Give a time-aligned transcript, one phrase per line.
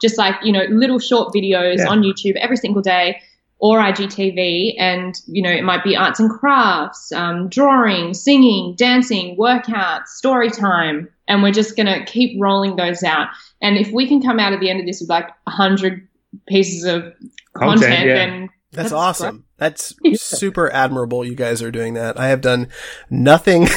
[0.00, 1.88] just like, you know, little short videos Yeah.
[1.88, 3.20] on YouTube every single day
[3.58, 4.74] or IGTV.
[4.78, 10.50] And, you know, it might be arts and crafts, um, drawing, singing, dancing, workouts, story
[10.50, 11.08] time.
[11.28, 13.28] And we're just going to keep rolling those out.
[13.62, 16.06] And if we can come out at the end of this with like 100
[16.46, 17.12] pieces of
[17.54, 18.14] Content, content, yeah.
[18.14, 19.44] then That's, That's awesome.
[19.56, 21.24] That's super admirable.
[21.24, 22.20] You guys are doing that.
[22.20, 22.68] I have done
[23.08, 23.68] nothing.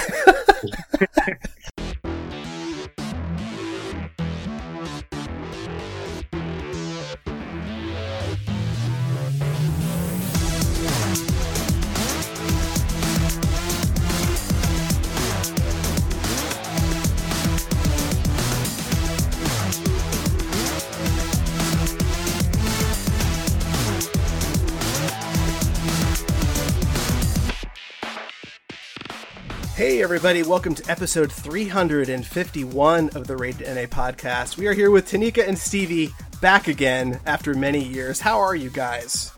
[29.79, 30.43] Hey, everybody.
[30.43, 34.57] Welcome to episode 351 of the Raid to NA podcast.
[34.57, 36.09] We are here with Tanika and Stevie
[36.41, 38.19] back again after many years.
[38.19, 39.31] How are you guys?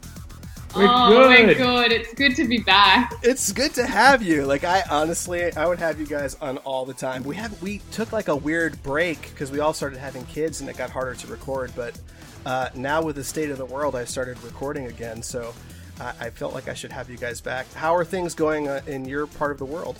[0.76, 1.60] We're oh my good.
[1.60, 3.14] god, it's good to be back.
[3.22, 4.48] It's good to have you.
[4.48, 7.22] Like I honestly, I would have you guys on all the time.
[7.22, 10.68] We have we took like a weird break because we all started having kids and
[10.72, 11.72] it got harder to record.
[11.76, 12.00] But
[12.48, 15.22] uh, now with the state of the world, I started recording again.
[15.22, 15.54] So
[16.00, 17.72] I, I felt like I should have you guys back.
[17.74, 20.00] How are things going uh, in your part of the world?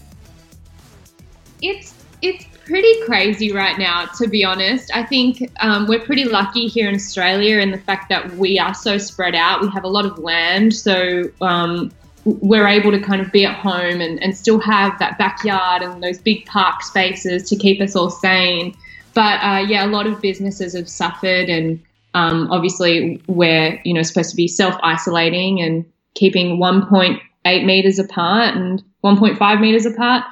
[1.62, 4.96] It's it's pretty crazy right now, to be honest.
[4.96, 8.74] I think um, we're pretty lucky here in Australia in the fact that we are
[8.74, 9.62] so spread out.
[9.62, 11.92] We have a lot of land, so um,
[12.26, 16.04] we're able to kind of be at home and, and still have that backyard and
[16.04, 18.76] those big park spaces to keep us all sane.
[19.14, 21.82] But uh, yeah, a lot of businesses have suffered, and
[22.14, 28.56] um, obviously we're you know supposed to be self isolating and keeping 1.8 meters apart
[28.56, 30.24] and 1.5 meters apart.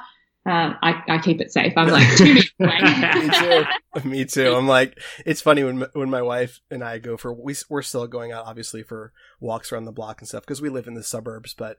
[0.46, 1.74] Uh, I, I keep it safe.
[1.76, 2.80] I'm like two meters away.
[3.14, 3.64] Me too.
[4.08, 4.54] Me too.
[4.54, 8.06] I'm like, it's funny when when my wife and I go for we we're still
[8.06, 11.02] going out obviously for walks around the block and stuff because we live in the
[11.02, 11.76] suburbs, but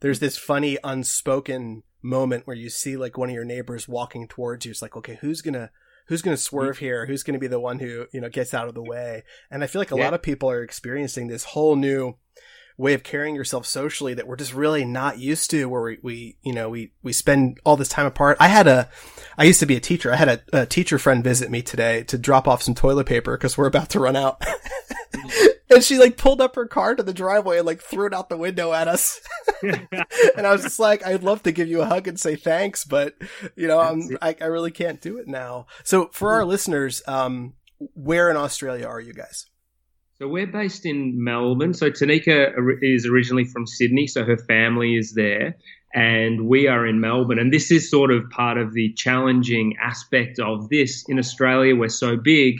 [0.00, 4.64] there's this funny unspoken moment where you see like one of your neighbors walking towards
[4.64, 4.70] you.
[4.70, 5.70] It's like, okay, who's gonna
[6.06, 7.06] who's gonna swerve here?
[7.06, 9.24] Who's gonna be the one who you know gets out of the way?
[9.50, 10.04] And I feel like a Yeah.
[10.04, 12.14] lot of people are experiencing this whole new
[12.76, 16.36] way of carrying yourself socially that we're just really not used to where we, we
[16.42, 18.36] you know we we spend all this time apart.
[18.40, 18.88] I had a
[19.38, 20.12] i used to be a teacher.
[20.12, 23.36] I had a, a teacher friend visit me today to drop off some toilet paper
[23.36, 24.42] because we're about to run out.
[25.70, 28.28] And she like pulled up her car to the driveway and like threw it out
[28.28, 29.20] the window at us.
[29.62, 32.84] And i was just like i'd love to give you a hug and say thanks
[32.84, 33.14] but
[33.56, 35.66] you know I'm, I, I really can't do it now.
[35.84, 37.54] So for our listeners um
[37.94, 39.46] where in australia are you guys
[40.24, 41.74] So we're based in Melbourne.
[41.74, 45.54] So Tanika is originally from Sydney, so her family is there,
[45.92, 47.38] and we are in Melbourne.
[47.38, 51.04] And this is sort of part of the challenging aspect of this.
[51.10, 52.56] In Australia, we're so big,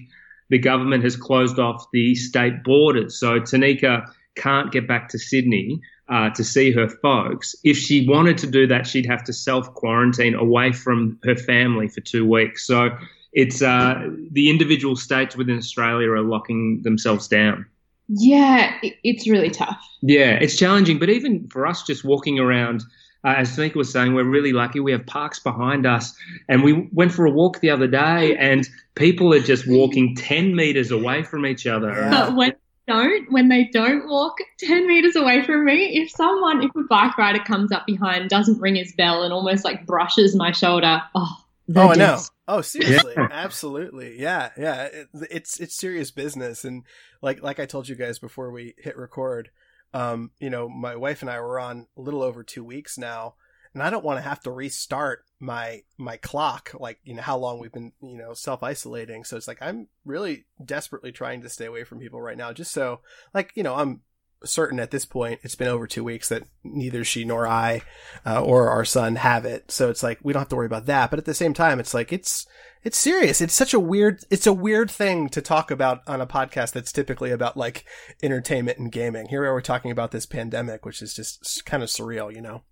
[0.51, 3.19] the government has closed off the state borders.
[3.19, 5.81] So Tanika can't get back to Sydney
[6.11, 7.57] uh, to see her folks.
[7.65, 11.89] If she wanted to do that, she'd have to self quarantine away from her family
[11.89, 12.67] for two weeks.
[12.67, 12.91] So
[13.35, 17.67] it's uh, the individual states within Australia are locking themselves down.
[18.09, 19.83] yeah, it, it's really tough.
[20.03, 22.85] Yeah, it's challenging, but even for us, just walking around,
[23.25, 24.79] uh, as Tanika was saying, we're really lucky.
[24.79, 26.15] We have parks behind us,
[26.49, 30.55] and we went for a walk the other day, and people are just walking ten
[30.55, 32.09] meters away from each other.
[32.11, 36.63] But when they don't, when they don't walk 10 meters away from me, if someone,
[36.63, 40.37] if a bike rider comes up behind, doesn't ring his bell and almost like brushes
[40.37, 41.44] my shoulder, oh,
[41.75, 42.29] Oh, I know.
[42.47, 44.85] Oh, seriously, absolutely, yeah, yeah.
[44.85, 46.85] It, it's it's serious business, and
[47.23, 49.51] like like I told you guys before we hit record,
[49.95, 53.37] um, you know, my wife and I were on a little over two weeks now,
[53.73, 57.39] and I don't want to have to restart my my clock, like you know how
[57.39, 59.25] long we've been you know self isolating.
[59.25, 62.73] So it's like I'm really desperately trying to stay away from people right now, just
[62.73, 63.01] so
[63.33, 64.03] like you know I'm
[64.45, 67.83] certain at this point it's been over two weeks that neither she nor I
[68.27, 69.71] uh, or our son have it.
[69.71, 71.11] So it's like we don't have to worry about that.
[71.11, 72.47] But at the same time, it's like it's
[72.83, 73.41] it's serious.
[73.41, 76.93] It's such a weird it's a weird thing to talk about on a podcast that's
[76.93, 77.85] typically about like
[78.23, 79.29] entertainment and gaming.
[79.29, 82.63] Here we are talking about this pandemic, which is just kind of surreal, you know.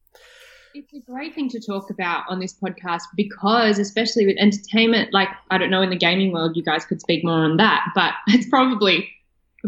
[0.75, 5.29] It's a great thing to talk about on this podcast because, especially with entertainment, like
[5.51, 8.13] I don't know in the gaming world, you guys could speak more on that, but
[8.29, 9.11] it's probably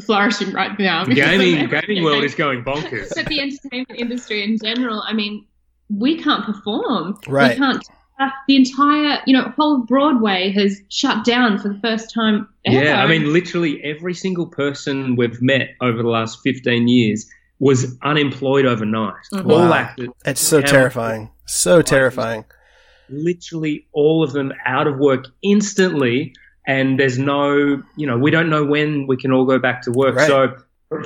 [0.02, 1.04] flourishing right now.
[1.04, 1.80] because Gaming, everything.
[1.88, 3.12] gaming world is going bonkers.
[3.14, 5.46] But the entertainment industry in general, I mean,
[5.88, 7.18] we can't perform.
[7.28, 7.50] Right.
[7.52, 7.84] We can't.
[8.20, 12.84] Uh, the entire, you know, whole Broadway has shut down for the first time ever.
[12.84, 17.96] Yeah, I mean, literally every single person we've met over the last 15 years was
[18.02, 19.14] unemployed overnight.
[19.32, 19.50] Mhm.
[19.50, 19.72] All Wow.
[19.72, 21.30] actors, It's so terrifying.
[21.46, 22.44] So terrifying.
[23.10, 26.32] Literally all of them out of work instantly.
[26.66, 29.92] And there's no, you know, we don't know when we can all go back to
[29.92, 30.16] work.
[30.16, 30.26] Right.
[30.26, 30.56] So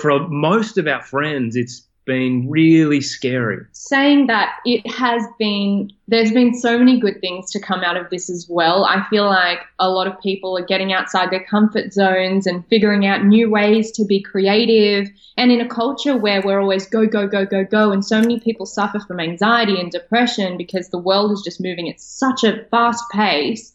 [0.00, 3.58] for most of our friends, it's been really scary.
[3.72, 8.08] Saying that it has been, there's been so many good things to come out of
[8.08, 8.87] this as well.
[8.87, 13.05] I feel like a lot of people are getting outside their comfort zones and figuring
[13.05, 15.10] out new ways to be creative.
[15.37, 18.40] And in a culture where we're always go, go, go, go, go, and so many
[18.40, 22.64] people suffer from anxiety and depression because the world is just moving at such a
[22.70, 23.75] fast pace,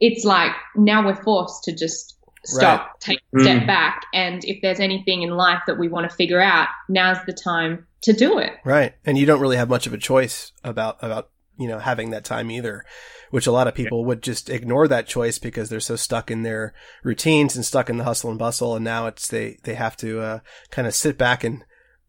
[0.00, 3.00] it's like now we're forced to just stop, right.
[3.00, 3.66] take a step mm.
[3.66, 4.02] back.
[4.12, 7.86] And if there's anything in life that we want to figure out, now's the time
[8.02, 8.52] to do it.
[8.64, 8.94] Right.
[9.04, 12.24] And you don't really have much of a choice about, about, you know, having that
[12.24, 12.84] time either,
[13.30, 14.06] which a lot of people yeah.
[14.08, 17.96] would just ignore that choice because they're so stuck in their routines and stuck in
[17.96, 18.76] the hustle and bustle.
[18.76, 20.38] And now it's, they, they have to, uh,
[20.70, 21.64] kind of sit back and,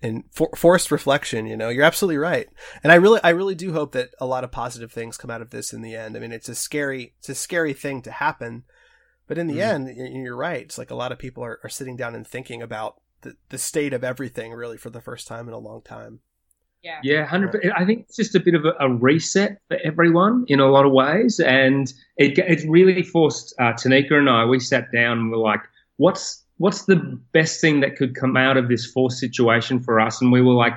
[0.05, 2.47] and for, forced reflection, you know, you're absolutely right.
[2.83, 5.41] And I really, I really do hope that a lot of positive things come out
[5.41, 6.15] of this in the end.
[6.15, 8.63] I mean, it's a scary, it's a scary thing to happen,
[9.27, 9.87] but in the mm-hmm.
[9.87, 10.61] end, you're right.
[10.61, 13.57] It's like a lot of people are, are sitting down and thinking about the, the
[13.57, 16.19] state of everything really for the first time in a long time.
[16.83, 16.99] Yeah.
[17.01, 17.71] Yeah, hundred.
[17.75, 20.85] I think it's just a bit of a, a, reset for everyone in a lot
[20.85, 24.45] of ways, and it it really forced uh, Tanika and I.
[24.45, 25.61] We sat down and we're like,
[25.97, 26.97] "What's what's the
[27.33, 30.53] best thing that could come out of this forced situation for us?" And we were
[30.53, 30.73] like,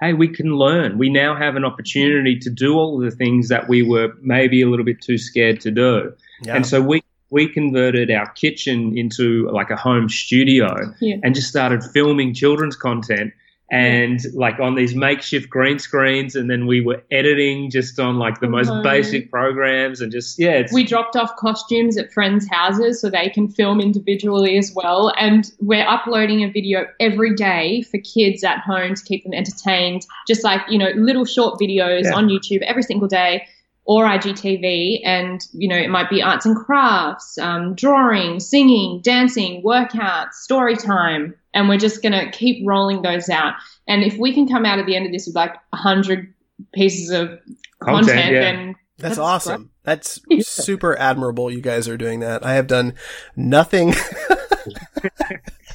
[0.00, 0.98] "Hey, we can learn.
[0.98, 4.62] We now have an opportunity to do all of the things that we were maybe
[4.62, 6.12] a little bit too scared to do."
[6.42, 6.56] Yeah.
[6.56, 11.16] And so we we converted our kitchen into like a home studio yeah.
[11.22, 13.32] and just started filming children's content
[13.70, 18.38] and like on these makeshift green screens and then we were editing just on like
[18.40, 18.82] the most mm-hmm.
[18.82, 23.48] basic programs and just yeah we dropped off costumes at friends houses so they can
[23.48, 28.94] film individually as well and we're uploading a video every day for kids at home
[28.94, 32.14] to keep them entertained just like you know little short videos yeah.
[32.14, 33.46] on youtube every single day
[33.84, 39.62] or IGTV, and you know it might be arts and crafts, um, drawing, singing, dancing,
[39.62, 43.54] workouts, story time, and we're just gonna keep rolling those out.
[43.88, 46.32] And if we can come out at the end of this with like a hundred
[46.72, 47.28] pieces of
[47.80, 48.40] content, content yeah.
[48.40, 49.62] then that's, that's awesome.
[49.62, 49.70] Great.
[49.84, 50.42] That's yeah.
[50.42, 51.50] super admirable.
[51.50, 52.46] You guys are doing that.
[52.46, 52.94] I have done
[53.34, 53.94] nothing.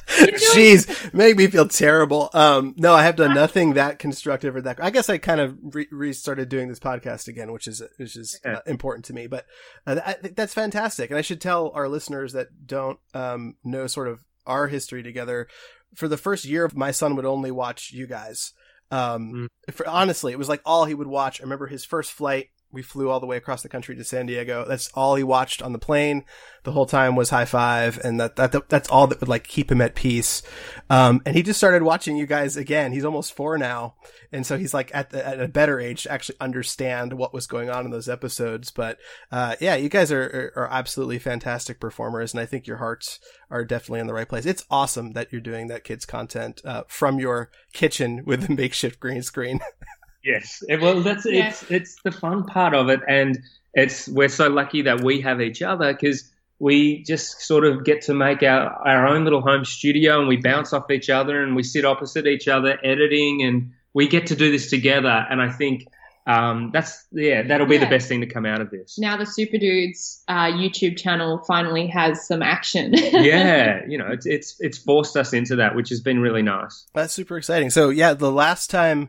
[0.08, 2.30] Jeez, make me feel terrible.
[2.32, 4.82] Um, no, I have done nothing that constructive or that.
[4.82, 8.40] I guess I kind of re- restarted doing this podcast again, which is which is
[8.44, 9.26] uh, important to me.
[9.26, 9.46] But
[9.86, 14.08] uh, I that's fantastic, and I should tell our listeners that don't um, know sort
[14.08, 15.46] of our history together.
[15.94, 18.52] For the first year, my son would only watch you guys.
[18.90, 19.74] Um, mm.
[19.74, 21.40] for, honestly, it was like all he would watch.
[21.40, 24.26] I remember his first flight we flew all the way across the country to San
[24.26, 24.64] Diego.
[24.66, 26.24] That's all he watched on the plane
[26.68, 27.98] the whole time was Hi-5.
[27.98, 30.42] And that, that, that's all that would like keep him at peace.
[30.90, 32.92] Um, and he just started watching you guys again.
[32.92, 33.94] He's almost four now.
[34.32, 37.46] And so he's like at, the, at a better age to actually understand what was
[37.46, 38.70] going on in those episodes.
[38.70, 38.98] But,
[39.32, 42.34] uh, yeah, you guys are, are, are absolutely fantastic performers.
[42.34, 43.18] And I think your hearts
[43.50, 44.44] are definitely in the right place.
[44.44, 49.00] It's awesome that you're doing that kids content, uh, from your kitchen with the makeshift
[49.00, 49.60] green screen.
[50.24, 51.48] Yes, well, that's yeah.
[51.48, 53.38] it's it's the fun part of it, and
[53.74, 58.02] it's we're so lucky that we have each other because we just sort of get
[58.02, 61.54] to make our, our own little home studio and we bounce off each other and
[61.54, 65.50] we sit opposite each other editing and we get to do this together and i
[65.50, 65.86] think
[66.26, 67.84] um, that's yeah that'll be yeah.
[67.84, 68.98] the best thing to come out of this.
[68.98, 72.92] Now the super dudes uh, youtube channel finally has some action.
[72.94, 76.84] Yeah you know it's, it's it's forced us into that which has been really nice.
[76.92, 77.70] That's super exciting.
[77.70, 79.08] So yeah the last time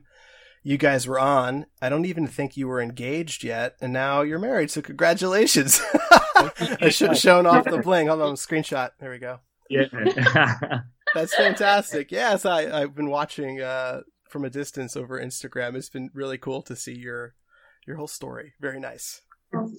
[0.63, 1.66] you guys were on.
[1.82, 4.72] I don't even think you were engaged yet, and now you're married.
[4.72, 5.82] So congratulations!
[6.82, 8.08] I should have shown off the bling.
[8.08, 8.92] Hold on, screenshot.
[9.00, 9.39] There we go.
[9.70, 9.86] Yeah,
[11.13, 12.12] that's fantastic.
[12.12, 15.75] Yes, I, I've been watching uh, from a distance over Instagram.
[15.75, 17.36] It's been really cool to see your
[17.86, 18.54] your whole story.
[18.60, 19.22] Very nice.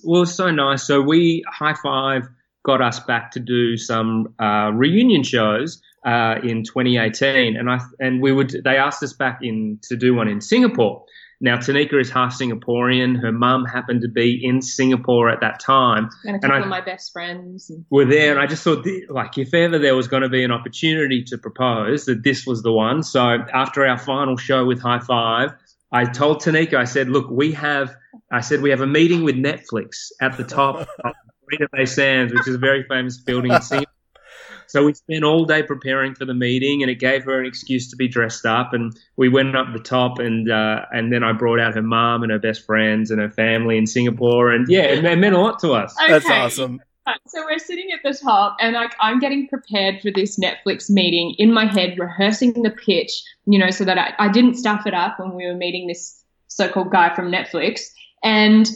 [0.05, 0.83] Well, so nice.
[0.83, 2.29] So we Hi-5
[2.65, 8.21] got us back to do some uh, reunion shows uh, in 2018, and I and
[8.21, 11.05] we would they asked us back in to do one in Singapore.
[11.43, 13.21] Now Tanika is half Singaporean.
[13.21, 16.67] Her mum happened to be in Singapore at that time, and a couple and I,
[16.67, 18.31] of my best friends were there.
[18.31, 21.39] And I just thought, like, if ever there was going to be an opportunity to
[21.39, 23.03] propose, that this was the one.
[23.03, 25.55] So after our final show with Hi-5,
[25.93, 27.95] I told Tanika, I said, look, we have,
[28.31, 31.15] I said we have a meeting with Netflix at the top of
[31.51, 33.93] Marina Bay Sands, which is a very famous building in Singapore.
[34.71, 37.91] So we spent all day preparing for the meeting, and it gave her an excuse
[37.91, 38.73] to be dressed up.
[38.73, 42.23] And we went up the top, and uh, and then I brought out her mom
[42.23, 45.59] and her best friends and her family in Singapore, and yeah, it meant a lot
[45.61, 45.95] to us.
[46.03, 46.13] Okay.
[46.13, 46.81] That's awesome.
[47.27, 51.35] So we're sitting at the top, and like I'm getting prepared for this Netflix meeting
[51.39, 53.11] in my head, rehearsing the pitch,
[53.47, 56.23] you know, so that I, I didn't stuff it up when we were meeting this
[56.47, 57.81] so-called guy from Netflix.
[58.23, 58.69] And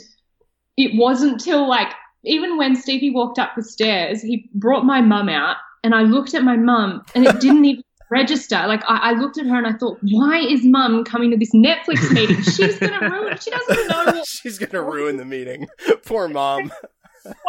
[0.76, 1.92] it wasn't till like
[2.24, 6.34] even when Stevie walked up the stairs, he brought my mum out, and I looked
[6.34, 8.64] at my mum, and it didn't even register.
[8.66, 11.52] Like I, I, looked at her and I thought, why is mum coming to this
[11.54, 12.42] Netflix meeting?
[12.42, 13.38] She's gonna ruin.
[13.38, 14.04] She doesn't know.
[14.06, 15.68] What- She's gonna ruin the meeting.
[16.04, 16.72] Poor mom.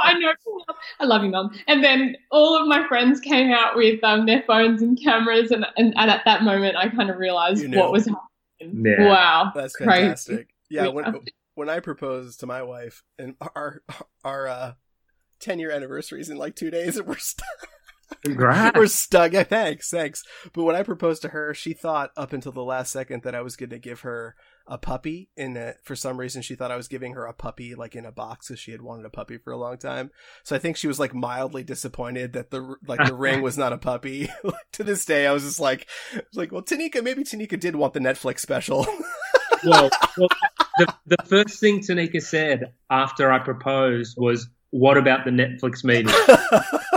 [0.01, 0.31] I know.
[0.99, 1.51] I love you, mum.
[1.67, 5.65] And then all of my friends came out with um, their phones and cameras, and,
[5.75, 8.85] and, and at that moment, I kind of realized what was happening.
[8.85, 9.09] Yeah.
[9.09, 10.35] Wow, that's fantastic.
[10.35, 10.47] Crazy.
[10.69, 11.21] Yeah, when
[11.55, 13.81] when I proposed to my wife, and our
[14.23, 14.73] our uh,
[15.39, 17.69] ten year anniversary is in like two days, and we're stuck.
[18.23, 18.77] Congrats.
[18.77, 19.33] We're stuck.
[19.33, 20.23] Yeah, thanks, thanks.
[20.53, 23.41] But when I proposed to her, she thought up until the last second that I
[23.41, 24.35] was going to give her
[24.67, 25.29] a puppy.
[25.37, 28.05] And a, for some reason, she thought I was giving her a puppy like in
[28.05, 30.11] a box, because she had wanted a puppy for a long time.
[30.43, 33.73] So I think she was like mildly disappointed that the like the ring was not
[33.73, 34.29] a puppy.
[34.73, 35.87] to this day, I was just like,
[36.33, 38.85] like, well, Tanika, maybe Tanika did want the Netflix special.
[39.63, 40.29] well, well
[40.77, 46.13] the, the first thing Tanika said after I proposed was, "What about the Netflix meeting?"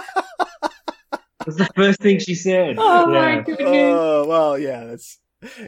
[1.56, 2.76] was the first thing she said.
[2.78, 3.36] Oh yeah.
[3.36, 3.68] my goodness.
[3.68, 4.84] Oh well, yeah.
[4.84, 5.18] That's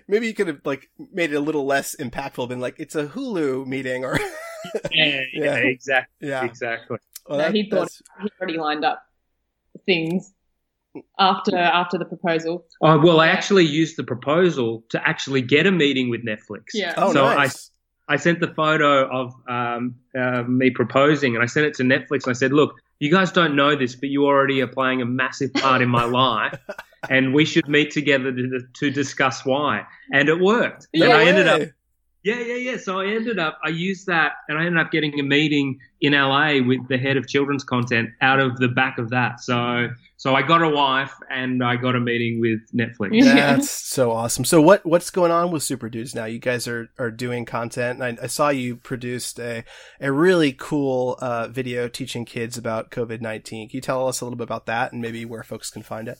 [0.06, 2.48] maybe you could have like made it a little less impactful.
[2.48, 4.18] Been like, it's a Hulu meeting, or
[4.92, 6.98] yeah, yeah, yeah, exactly, yeah, exactly.
[7.26, 7.88] Well, no, that, he thought
[8.22, 9.02] he already lined up
[9.86, 10.34] things
[11.18, 12.66] after after the proposal.
[12.82, 16.74] Oh well, I actually used the proposal to actually get a meeting with Netflix.
[16.74, 16.92] Yeah.
[16.98, 17.70] Oh, so nice.
[18.08, 21.84] I I sent the photo of um, uh, me proposing, and I sent it to
[21.84, 22.24] Netflix.
[22.24, 25.06] And I said, "Look, you guys don't know this, but you already are playing a
[25.06, 26.58] massive part in my life,
[27.08, 30.86] and we should meet together to, to discuss why." And it worked.
[30.92, 31.62] Yeah, and I ended up
[32.22, 32.76] yeah, yeah, yeah.
[32.76, 36.12] So I ended up, I used that and I ended up getting a meeting in
[36.12, 39.40] LA with the head of children's content out of the back of that.
[39.40, 43.24] So, so I got a wife and I got a meeting with Netflix.
[43.24, 44.44] That's so awesome.
[44.44, 46.26] So what, what's going on with Super Dudes now?
[46.26, 48.02] You guys are, are doing content.
[48.02, 49.64] I, I, saw you produced a,
[49.98, 53.42] a really cool, uh, video teaching kids about COVID-19.
[53.44, 56.06] Can you tell us a little bit about that and maybe where folks can find
[56.06, 56.18] it?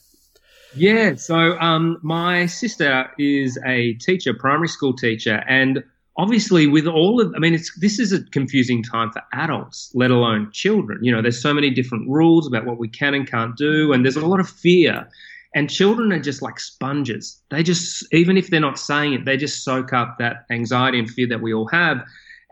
[0.73, 5.83] Yeah, so um, my sister is a teacher, primary school teacher, and
[6.17, 10.11] obviously with all of i mean it's this is a confusing time for adults let
[10.11, 10.99] alone children.
[11.03, 14.03] You know there's so many different rules about what we can and can't do and
[14.03, 15.07] there's a lot of fear.
[15.53, 17.41] And children are just like sponges.
[17.49, 21.09] They just even if they're not saying it they just soak up that anxiety and
[21.09, 21.97] fear that we all have.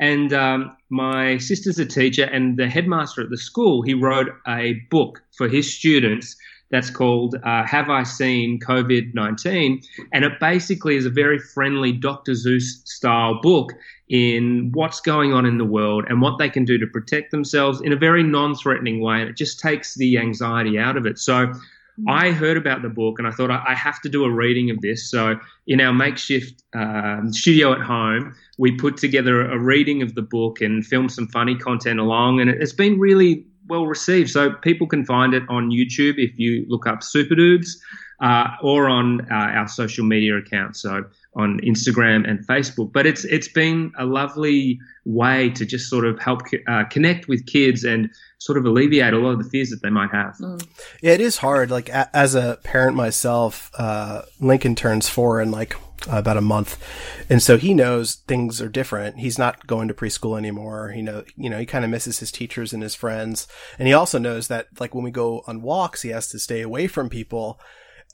[0.02, 4.74] And um, my sister's a teacher and the headmaster at the school he wrote a
[4.90, 6.36] book for his students
[6.72, 9.82] that's called uh, Have I Seen COVID 19?
[10.14, 12.34] And it basically is a very friendly Dr.
[12.34, 13.74] Seuss style book
[14.10, 17.82] in what's going on in the world and what they can do to protect themselves
[17.82, 19.22] in a very non threatening way.
[19.22, 21.18] And it just takes the anxiety out of it.
[21.18, 22.10] So mm-hmm.
[22.10, 24.82] I heard about the book and I thought I have to do a reading of
[24.82, 25.10] this.
[25.10, 30.22] So in our makeshift um, studio at home, we put together a reading of the
[30.22, 32.42] book and filmed some funny content along.
[32.42, 34.30] And it's been really well received.
[34.32, 37.82] So people can find it on YouTube if you look up Super Dudes,
[38.20, 41.04] uh, or on uh, our social media accounts, so
[41.36, 42.92] on Instagram and Facebook.
[42.92, 47.46] But it's it's been a lovely way to just sort of help uh, connect with
[47.46, 48.10] kids and
[48.40, 50.36] sort of alleviate a lot of the fears that they might have.
[50.38, 50.66] Mm.
[51.02, 51.70] Yeah, it is hard.
[51.72, 55.76] Like a- as a parent myself, uh, Lincoln turns four and like
[56.08, 56.82] about a month.
[57.30, 59.20] And so he knows things are different.
[59.20, 60.92] He's not going to preschool anymore.
[60.92, 63.48] He know, you know, he kind of misses his teachers and his friends.
[63.78, 66.62] And he also knows that like when we go on walks, he has to stay
[66.62, 67.60] away from people.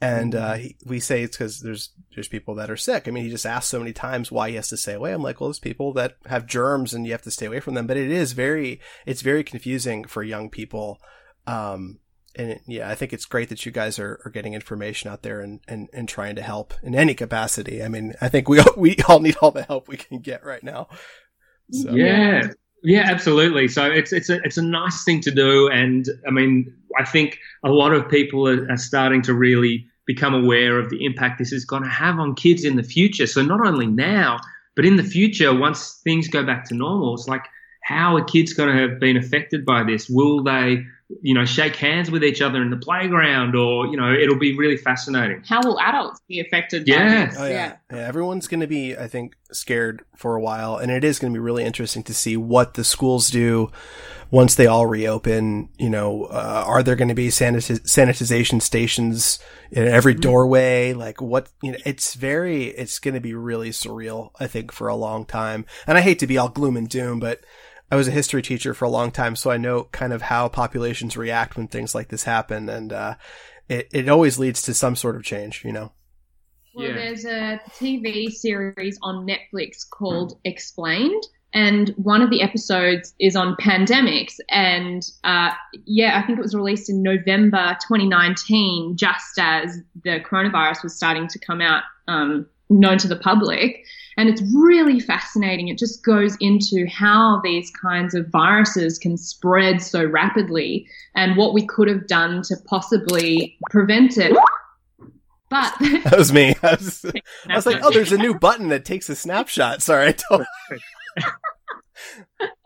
[0.02, 3.08] And, uh, he, we say it's because there's, there's people that are sick.
[3.08, 5.14] I mean, he just asks so many times why he has to stay away.
[5.14, 7.76] I'm like, well, there's people that have germs and you have to stay away from
[7.76, 7.88] them.
[7.88, 11.00] But it is very, it's very confusing for young people.
[11.48, 12.00] Um,
[12.38, 15.22] and it, yeah, I think it's great that you guys are, are getting information out
[15.22, 17.84] there and, and, and trying to help in any capacity.
[17.84, 20.64] I mean, I think we we all need all the help we can get right
[20.64, 20.88] now.
[21.72, 21.92] So.
[21.92, 22.48] Yeah,
[22.84, 23.68] yeah, absolutely.
[23.68, 27.40] So it's it's a it's a nice thing to do, and I mean, I think
[27.64, 31.52] a lot of people are, are starting to really become aware of the impact this
[31.52, 33.26] is going to have on kids in the future.
[33.26, 34.40] So not only now,
[34.76, 37.46] but in the future, once things go back to normal, it's like
[37.86, 40.10] how are kids going to have been affected by this?
[40.10, 40.86] Will they
[41.22, 44.58] you know, shake hands with each other in the playground, or you know, it'll be
[44.58, 45.44] really fascinating.
[45.48, 46.88] How will adults be affected?
[46.88, 47.52] Yeah, oh, yeah.
[47.52, 48.08] yeah, yeah.
[48.08, 51.38] Everyone's going to be, I think, scared for a while, and it is going to
[51.38, 53.72] be really interesting to see what the schools do
[54.32, 55.70] once they all reopen.
[55.78, 59.38] You know, uh, are there going to be sanitiz- sanitization stations
[59.72, 60.22] in every mm-hmm.
[60.22, 60.94] doorway?
[60.94, 61.50] Like, what?
[61.62, 64.32] You know, it's very, it's going to be really surreal.
[64.40, 67.20] I think for a long time, and I hate to be all gloom and doom,
[67.20, 67.46] but
[67.92, 70.48] I was a history teacher for a long time, so I know kind of how
[70.48, 73.16] populations react when things like this happen, and uh,
[73.70, 75.92] it it always leads to some sort of change, you know.
[76.74, 76.94] Well, yeah.
[76.94, 81.24] there's a TV series on Netflix called Explained,
[81.54, 84.34] and one of the episodes is on pandemics.
[84.50, 85.52] And uh,
[85.86, 91.30] yeah, I think it was released in November 2019, just as the coronavirus was starting
[91.30, 93.86] to come out, um, known to the public.
[94.18, 95.68] And it's really fascinating.
[95.68, 101.54] It just goes into how these kinds of viruses can spread so rapidly and what
[101.54, 104.36] we could have done to possibly prevent it.
[105.50, 106.56] But that was me.
[106.64, 107.06] I was,
[107.50, 109.82] I was like, oh, there's a new button that takes a snapshot.
[109.82, 110.46] Sorry, I told.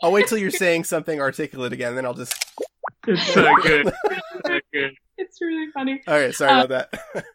[0.01, 2.33] I'll wait till you're saying something articulate again, then I'll just.
[3.07, 3.87] It's so good.
[3.87, 4.93] It's so good.
[5.17, 6.01] It's really funny.
[6.07, 7.25] All right, sorry uh, about that.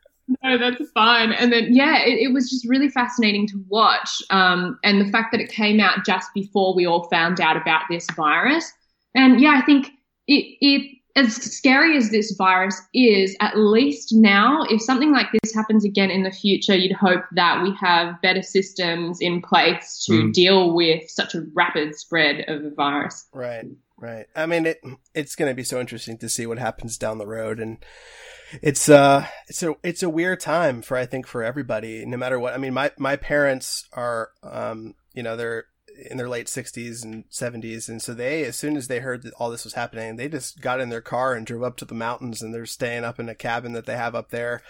[0.42, 1.32] No, that's fine.
[1.32, 4.22] And then, yeah, it, it, was just really fascinating to watch.
[4.30, 7.82] Um, and the fact that it came out just before we all found out about
[7.90, 8.72] this virus.
[9.14, 9.90] And yeah, I think
[10.26, 15.54] it, it as scary as this virus is, at least now, if something like this
[15.54, 20.24] happens again in the future, you'd hope that we have better systems in place to
[20.24, 20.32] mm.
[20.32, 23.26] deal with such a rapid spread of a virus.
[23.32, 23.64] Right,
[24.04, 24.26] right.
[24.36, 24.80] I mean, it
[25.14, 27.78] it's going to be so interesting to see what happens down the road, and
[28.62, 32.38] it's uh, it's a it's a weird time for I think for everybody, no matter
[32.38, 32.54] what.
[32.54, 35.66] I mean, my my parents are, um, you know, they're
[36.10, 39.32] in their late 60s and 70s and so they as soon as they heard that
[39.34, 41.94] all this was happening they just got in their car and drove up to the
[41.94, 44.60] mountains and they're staying up in a cabin that they have up there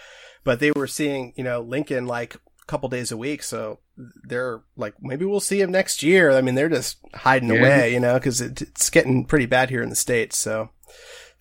[0.43, 3.79] but they were seeing you know lincoln like couple days a week so
[4.23, 7.59] they're like maybe we'll see him next year i mean they're just hiding yeah.
[7.59, 10.69] away you know because it, it's getting pretty bad here in the states so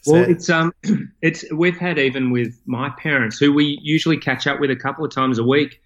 [0.07, 0.73] well, it's um,
[1.23, 5.05] it's we've had even with my parents, who we usually catch up with a couple
[5.05, 5.81] of times a week.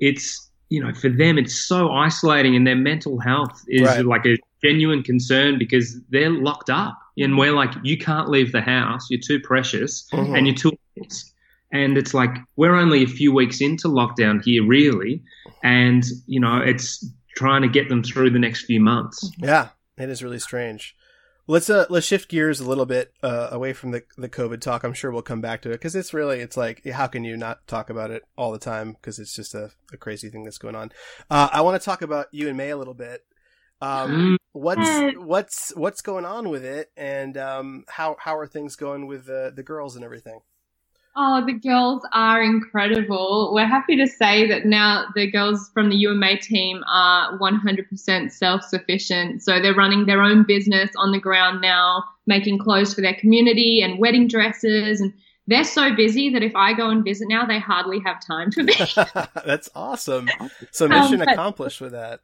[0.00, 4.04] It's you know, for them, it's so isolating and their mental health is right.
[4.04, 6.98] like a genuine concern because they're locked up.
[7.16, 9.06] And we're like, you can't leave the house.
[9.08, 10.34] You're too precious mm-hmm.
[10.34, 10.72] and you're too.
[11.74, 15.22] And it's like, we're only a few weeks into lockdown here, really.
[15.64, 17.04] And, you know, it's
[17.36, 19.28] trying to get them through the next few months.
[19.38, 20.94] Yeah, it is really strange.
[21.46, 24.82] Let's uh let's shift gears a little bit uh, away from the the COVID talk.
[24.82, 27.36] I'm sure we'll come back to it because it's really it's like how can you
[27.36, 30.56] not talk about it all the time because it's just a, a crazy thing that's
[30.56, 30.90] going on.
[31.28, 33.26] Uh, I want to talk about you and May a little bit.
[33.82, 34.36] Um, mm.
[34.52, 39.26] what's what's what's going on with it, and um, how how are things going with
[39.26, 40.40] the the girls and everything?
[41.16, 43.52] Oh, the girls are incredible.
[43.54, 48.64] We're happy to say that now the girls from the UMA team are 100% self
[48.64, 49.42] sufficient.
[49.42, 53.80] So they're running their own business on the ground now, making clothes for their community
[53.80, 55.00] and wedding dresses.
[55.00, 55.12] And
[55.46, 58.64] they're so busy that if I go and visit now, they hardly have time for
[58.64, 58.74] me.
[59.46, 60.28] That's awesome.
[60.72, 62.22] So mission um, accomplished with that.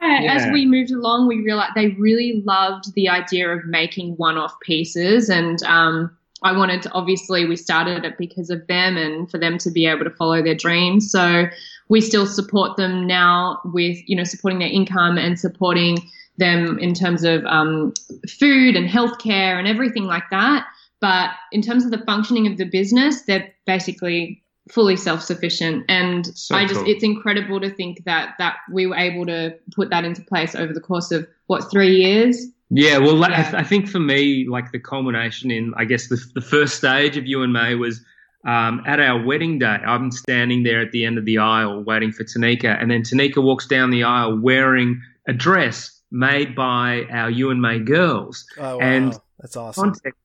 [0.00, 4.14] Yeah, yeah, as we moved along, we realized they really loved the idea of making
[4.16, 8.96] one off pieces and, um, I wanted to, obviously, we started it because of them
[8.96, 11.10] and for them to be able to follow their dreams.
[11.10, 11.46] So
[11.88, 15.98] we still support them now with, you know, supporting their income and supporting
[16.38, 17.92] them in terms of um,
[18.28, 20.66] food and healthcare and everything like that.
[21.00, 26.54] But in terms of the functioning of the business, they're basically fully self-sufficient and so
[26.54, 26.88] i just cool.
[26.88, 30.72] it's incredible to think that that we were able to put that into place over
[30.72, 33.22] the course of what three years yeah, well.
[33.24, 36.76] I, th- I, think for me, like the culmination in, I guess, the, the first
[36.76, 38.00] stage of you and May was
[38.46, 39.66] um, at our wedding day.
[39.66, 43.42] I'm standing there at the end of the aisle waiting for Tanika, and then Tanika
[43.42, 48.46] walks down the aisle wearing a dress made by our you and May girls.
[48.56, 48.80] Oh, wow.
[48.80, 49.84] And that's awesome.
[49.92, 50.20] Context,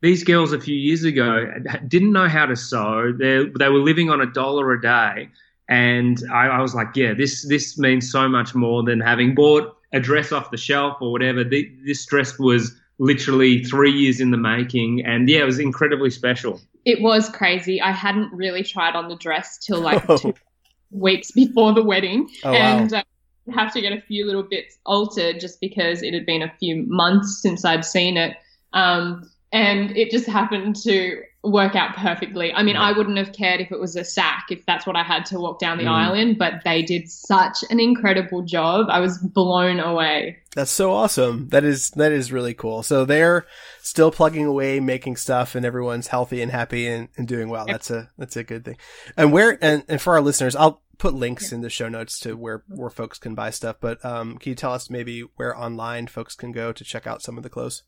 [0.00, 1.46] these girls a few years ago
[1.88, 3.12] didn't know how to sew.
[3.12, 5.28] They they were living on a dollar a day,
[5.68, 9.76] and I, I was like, yeah, this this means so much more than having bought
[9.92, 11.44] a dress off the shelf or whatever.
[11.44, 16.10] The, this dress was literally three years in the making, and yeah, it was incredibly
[16.10, 16.60] special.
[16.84, 17.80] It was crazy.
[17.80, 20.16] I hadn't really tried on the dress till like oh.
[20.18, 20.34] two
[20.90, 22.98] weeks before the wedding, oh, and wow.
[22.98, 23.02] uh,
[23.52, 26.84] have to get a few little bits altered just because it had been a few
[26.86, 28.36] months since I'd seen it.
[28.72, 32.52] Um, and it just happened to work out perfectly.
[32.54, 35.02] I mean, I wouldn't have cared if it was a sack, if that's what I
[35.02, 35.90] had to walk down the mm.
[35.90, 38.86] aisle in, but they did such an incredible job.
[38.88, 40.38] I was blown away.
[40.54, 41.48] That's so awesome.
[41.48, 42.82] That is that is really cool.
[42.82, 43.46] So they're
[43.80, 47.66] still plugging away, making stuff, and everyone's healthy and happy and, and doing well.
[47.66, 48.76] That's a that's a good thing.
[49.16, 52.34] And where and, and for our listeners, I'll put links in the show notes to
[52.36, 53.76] where where folks can buy stuff.
[53.80, 57.22] But um, can you tell us maybe where online folks can go to check out
[57.22, 57.82] some of the clothes?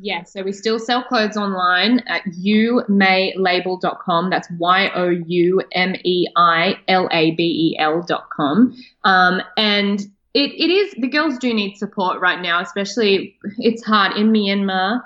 [0.00, 4.30] Yes, so we still sell clothes online at youmeilabel.com.
[4.30, 8.74] That's Y O U M E I L A B E L.com.
[9.04, 10.00] Um, and
[10.34, 15.00] it, it is, the girls do need support right now, especially it's hard in Myanmar.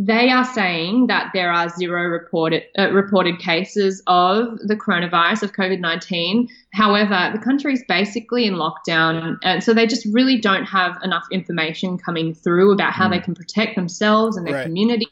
[0.00, 5.52] They are saying that there are zero reported uh, reported cases of the coronavirus of
[5.52, 6.48] COVID nineteen.
[6.72, 11.26] However, the country is basically in lockdown, and so they just really don't have enough
[11.32, 13.10] information coming through about how mm.
[13.10, 14.64] they can protect themselves and their right.
[14.64, 15.08] community.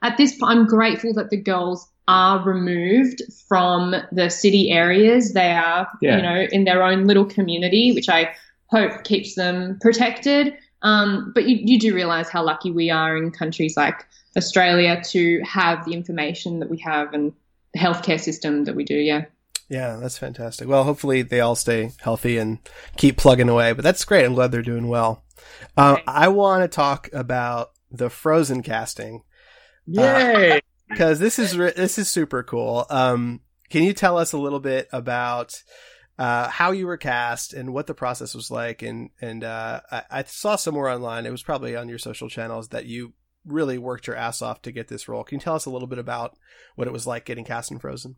[0.00, 5.34] At this point, I'm grateful that the girls are removed from the city areas.
[5.34, 6.16] They are, yeah.
[6.16, 8.34] you know, in their own little community, which I
[8.68, 10.54] hope keeps them protected.
[10.80, 14.04] Um, but you, you do realize how lucky we are in countries like
[14.36, 17.32] Australia to have the information that we have and
[17.74, 18.94] the healthcare system that we do.
[18.94, 19.26] Yeah.
[19.68, 20.68] Yeah, that's fantastic.
[20.68, 22.58] Well, hopefully they all stay healthy and
[22.96, 23.72] keep plugging away.
[23.72, 24.24] But that's great.
[24.24, 25.24] I'm glad they're doing well.
[25.76, 29.22] Uh, I want to talk about the Frozen casting.
[29.86, 30.60] Yay!
[30.88, 32.84] Because uh, this is this is super cool.
[32.90, 33.40] Um,
[33.70, 35.62] can you tell us a little bit about
[36.18, 38.82] uh, how you were cast and what the process was like?
[38.82, 42.68] And and uh, I, I, saw somewhere online, it was probably on your social channels,
[42.68, 43.14] that you
[43.46, 45.24] really worked your ass off to get this role.
[45.24, 46.36] Can you tell us a little bit about
[46.76, 48.16] what it was like getting cast in Frozen?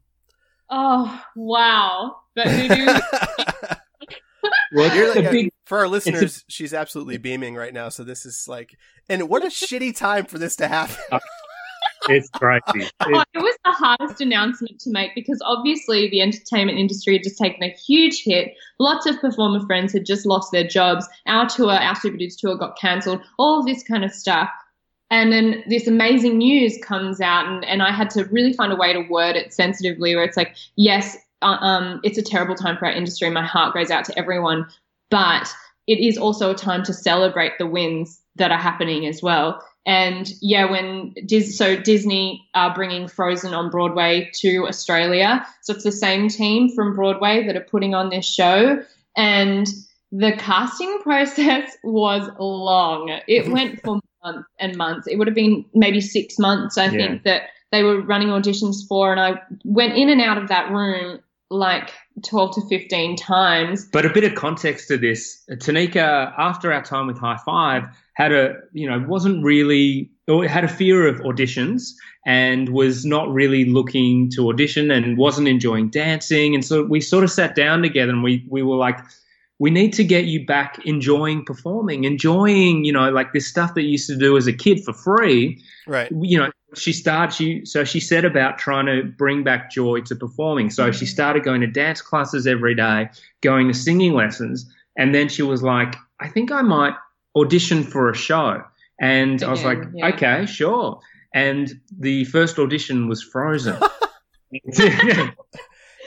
[0.71, 2.17] Oh wow!
[2.35, 2.47] But
[4.73, 7.91] well, like big, for our listeners, a, she's absolutely beaming right now.
[7.91, 8.77] So this is like,
[9.09, 10.97] and what a shitty time for this to happen.
[12.09, 12.91] It's crazy.
[13.01, 17.39] Oh, it was the hardest announcement to make because obviously the entertainment industry had just
[17.39, 18.55] taken a huge hit.
[18.79, 21.07] Lots of performer friends had just lost their jobs.
[21.27, 23.21] Our tour, our Super Dudes tour got cancelled.
[23.39, 24.49] All of this kind of stuff.
[25.15, 28.77] And then this amazing news comes out, and, and I had to really find a
[28.77, 32.77] way to word it sensitively where it's like, yes, uh, um, it's a terrible time
[32.77, 33.31] for our industry.
[33.31, 34.67] My heart goes out to everyone.
[35.11, 35.55] But
[35.87, 39.65] it is also a time to celebrate the wins that are happening as well.
[39.87, 45.85] And yeah, when Dis- so Disney are bringing Frozen on Broadway to Australia, so it's
[45.85, 48.83] the same team from Broadway that are putting on this show,
[49.17, 49.69] and
[50.11, 53.17] the casting process was long.
[53.29, 55.07] It went for months and months.
[55.07, 56.91] It would have been maybe six months, I yeah.
[56.91, 60.71] think, that they were running auditions for, and I went in and out of that
[60.71, 61.93] room like
[62.25, 63.87] 12 to 15 times.
[63.93, 68.57] But a bit of context to this Tanika, after our time with Hi-5, had a,
[68.73, 71.91] you know, wasn't really, or had a fear of auditions
[72.27, 76.55] and was not really looking to audition and wasn't enjoying dancing.
[76.55, 78.99] And so we sort of sat down together and we, we were like,
[79.65, 83.81] we need to get you back enjoying performing, enjoying, you know, like this stuff that
[83.85, 85.59] you used to do as a kid for free.
[85.87, 86.13] Right.
[86.21, 90.15] You know, she started, she, so she set about trying to bring back joy to
[90.15, 90.69] performing.
[90.69, 93.09] So she started going to dance classes every day,
[93.41, 94.71] going to singing lessons.
[94.99, 96.93] And then she was like, I think I might
[97.35, 98.63] audition for a show.
[99.01, 100.09] And Again, I was like, yeah.
[100.09, 101.01] okay, sure.
[101.33, 103.81] And the first audition was Frozen.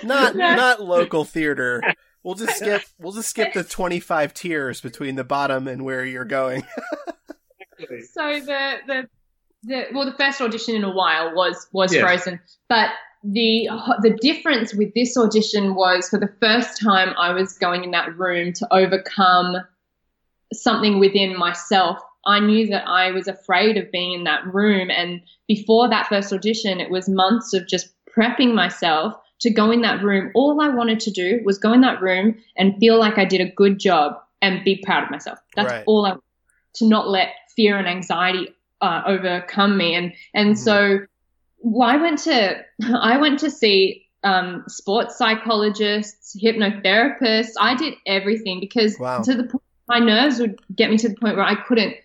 [0.04, 1.82] not not local theater.
[2.28, 2.82] We'll just skip.
[3.00, 6.64] We'll just skip the twenty-five tiers between the bottom and where you're going.
[7.80, 9.10] so the the
[9.64, 12.02] the well, the first audition in a while was was yes.
[12.02, 12.90] Frozen, but
[13.24, 13.70] the
[14.02, 18.18] the difference with this audition was for the first time I was going in that
[18.18, 19.56] room to overcome
[20.52, 21.98] something within myself.
[22.26, 26.34] I knew that I was afraid of being in that room, and before that first
[26.34, 30.32] audition, it was months of just prepping myself to go in that room.
[30.34, 33.42] All I wanted to do was go in that room and feel like I did
[33.42, 35.40] a good job and be proud of myself.
[35.56, 35.84] That's right.
[35.86, 36.24] all I wanted,
[36.76, 38.50] to not let fear and anxiety
[38.82, 39.96] uh, overcome me.
[39.96, 40.58] And and mm.
[40.58, 41.00] so
[41.60, 47.54] well, I went to I went to see um, sports psychologists, hypnotherapists.
[47.60, 49.22] I did everything because wow.
[49.22, 51.96] to the point my nerves would get me to the point where I couldn't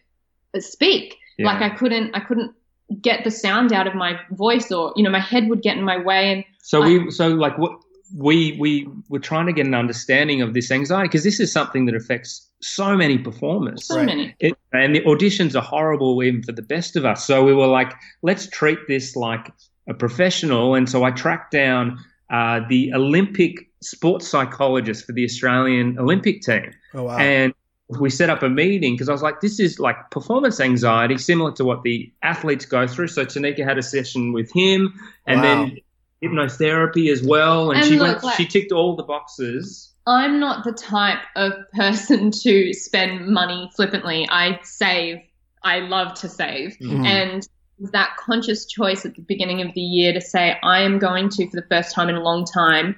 [0.59, 1.17] speak.
[1.39, 1.47] Yeah.
[1.47, 2.55] Like I couldn't I couldn't
[3.01, 5.85] get the sound out of my voice or you know my head would get in
[5.85, 7.73] my way and so I, we so like what
[8.15, 11.87] we we were trying to get an understanding of this anxiety because this is something
[11.87, 13.87] that affects so many performers.
[13.87, 14.07] So right?
[14.07, 14.35] many.
[14.39, 17.25] It, and the auditions are horrible even for the best of us.
[17.25, 19.53] So we were like, let's treat this like
[19.89, 20.75] a professional.
[20.75, 21.99] And so I tracked down
[22.31, 26.73] uh, the Olympic sports psychologist for the Australian Olympic team.
[26.95, 27.19] Oh, wow.
[27.19, 27.53] And
[27.89, 31.53] we set up a meeting because I was like, this is like performance anxiety, similar
[31.53, 33.09] to what the athletes go through.
[33.09, 35.43] So Tanika had a session with him, and wow.
[35.43, 35.79] then
[36.23, 39.93] hypnotherapy as well, and, and she look, went, like, she ticked all the boxes.
[40.07, 44.27] I'm not the type of person to spend money flippantly.
[44.31, 45.19] I save.
[45.65, 47.05] I love to save, mm-hmm.
[47.05, 47.49] and
[47.93, 51.49] that conscious choice at the beginning of the year to say I am going to,
[51.51, 52.97] for the first time in a long time,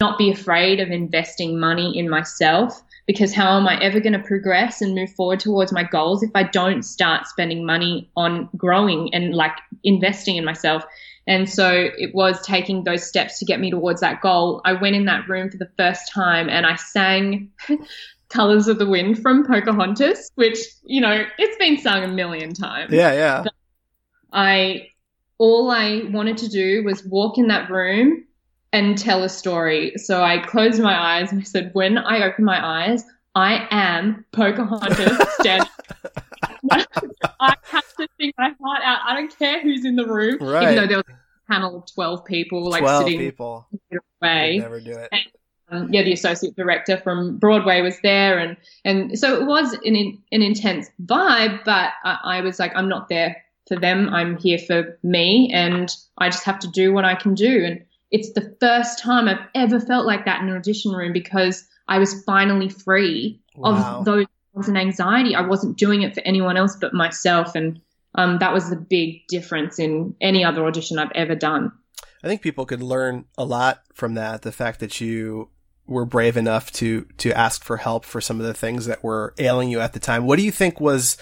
[0.00, 4.18] not be afraid of investing money in myself because how am I ever going to
[4.18, 9.14] progress and move forward towards my goals if I don't start spending money on growing
[9.14, 10.84] and like investing in myself?
[11.28, 14.60] And so it was taking those steps to get me towards that goal.
[14.64, 17.50] I went in that room for the first time and I sang
[18.28, 22.92] Colors of the Wind from Pocahontas, which, you know, it's been sung a million times.
[22.92, 23.44] Yeah, yeah.
[24.32, 24.88] I
[25.38, 28.25] all I wanted to do was walk in that room
[28.76, 29.92] and tell a story.
[29.96, 34.24] So I closed my eyes and I said, when I open my eyes, I am
[34.32, 35.68] Pocahontas standing.
[36.70, 39.00] I have to sing my heart out.
[39.06, 40.62] I don't care who's in the room, Right.
[40.64, 43.66] even though there was a panel of twelve people like 12 sitting people.
[44.22, 44.58] away.
[44.58, 45.10] Never do it.
[45.68, 49.96] Um, yeah, the associate director from Broadway was there, and and so it was an
[50.32, 51.64] an intense vibe.
[51.64, 54.08] But I, I was like, I'm not there for them.
[54.14, 57.64] I'm here for me, and I just have to do what I can do.
[57.64, 61.64] And it's the first time I've ever felt like that in an audition room because
[61.88, 63.98] I was finally free Wow.
[64.00, 64.26] of those
[64.68, 65.34] and anxiety.
[65.34, 67.80] I wasn't doing it for anyone else but myself, and
[68.14, 71.72] um, that was the big difference in any other audition I've ever done.
[72.24, 74.42] I think people could learn a lot from that.
[74.42, 75.50] The fact that you
[75.86, 79.34] were brave enough to to ask for help for some of the things that were
[79.38, 80.26] ailing you at the time.
[80.26, 81.16] What do you think was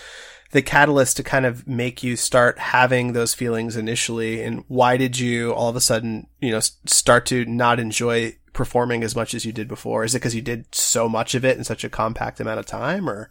[0.54, 5.18] the catalyst to kind of make you start having those feelings initially, and why did
[5.18, 9.44] you all of a sudden, you know, start to not enjoy performing as much as
[9.44, 10.04] you did before?
[10.04, 12.66] Is it because you did so much of it in such a compact amount of
[12.66, 13.30] time, or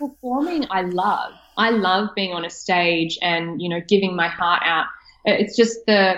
[0.00, 1.32] performing I love.
[1.56, 4.86] I love being on a stage and you know giving my heart out.
[5.24, 6.16] It's just the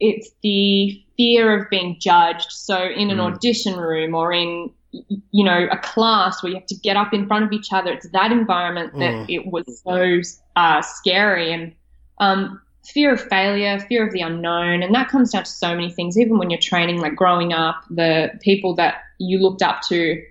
[0.00, 2.50] it's the fear of being judged.
[2.50, 3.32] So in an Mm.
[3.32, 7.26] audition room or in you know a class where you have to get up in
[7.26, 9.26] front of each other, it's that environment that Mm.
[9.28, 10.20] it was so
[10.56, 11.74] uh, scary and
[12.18, 15.90] um, fear of failure, fear of the unknown, and that comes down to so many
[15.90, 16.18] things.
[16.18, 20.22] Even when you're training, like growing up, the people that you looked up to,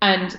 [0.00, 0.38] and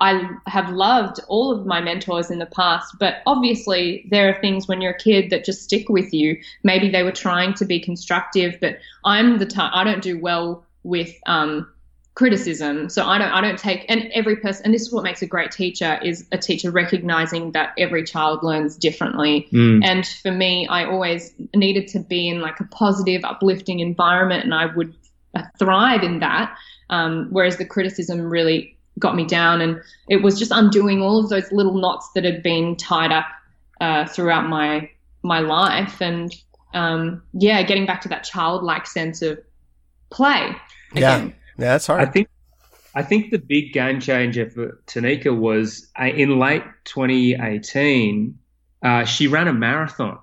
[0.00, 4.68] I have loved all of my mentors in the past, but obviously there are things
[4.68, 6.38] when you're a kid that just stick with you.
[6.62, 10.64] Maybe they were trying to be constructive, but I'm the type I don't do well
[10.82, 11.71] with um,
[12.14, 12.88] criticism.
[12.90, 15.26] So I don't I don't take and every person and this is what makes a
[15.26, 19.48] great teacher is a teacher recognizing that every child learns differently.
[19.52, 19.84] Mm.
[19.84, 24.54] And for me, I always needed to be in like a positive, uplifting environment, and
[24.54, 24.94] I would
[25.58, 26.54] thrive in that.
[26.90, 31.30] Um, whereas the criticism really got me down, and it was just undoing all of
[31.30, 33.26] those little knots that had been tied up
[33.80, 34.90] uh, throughout my
[35.22, 36.34] my life, and
[36.74, 39.40] um, yeah, getting back to that childlike sense of
[40.10, 40.54] play.
[40.90, 41.28] Again.
[41.28, 42.12] yeah, that's I hard.
[42.12, 42.28] think
[42.94, 48.38] I think the big game changer for Tanika was uh, in late 2018.
[48.82, 50.18] Uh, she ran a marathon,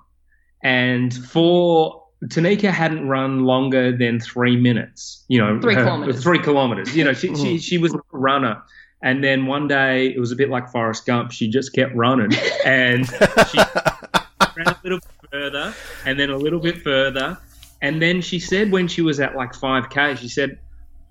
[0.63, 5.23] and for Tanika hadn't run longer than three minutes.
[5.29, 6.21] You know, Three her- kilometers.
[6.23, 6.95] Three kilometers.
[6.95, 8.61] You know, she she she was a runner.
[9.01, 11.31] And then one day it was a bit like Forrest Gump.
[11.31, 13.07] She just kept running, and
[13.49, 15.73] she ran a little bit further
[16.05, 17.37] and then a little bit further.
[17.81, 20.59] And then she said when she was at like 5K, she said,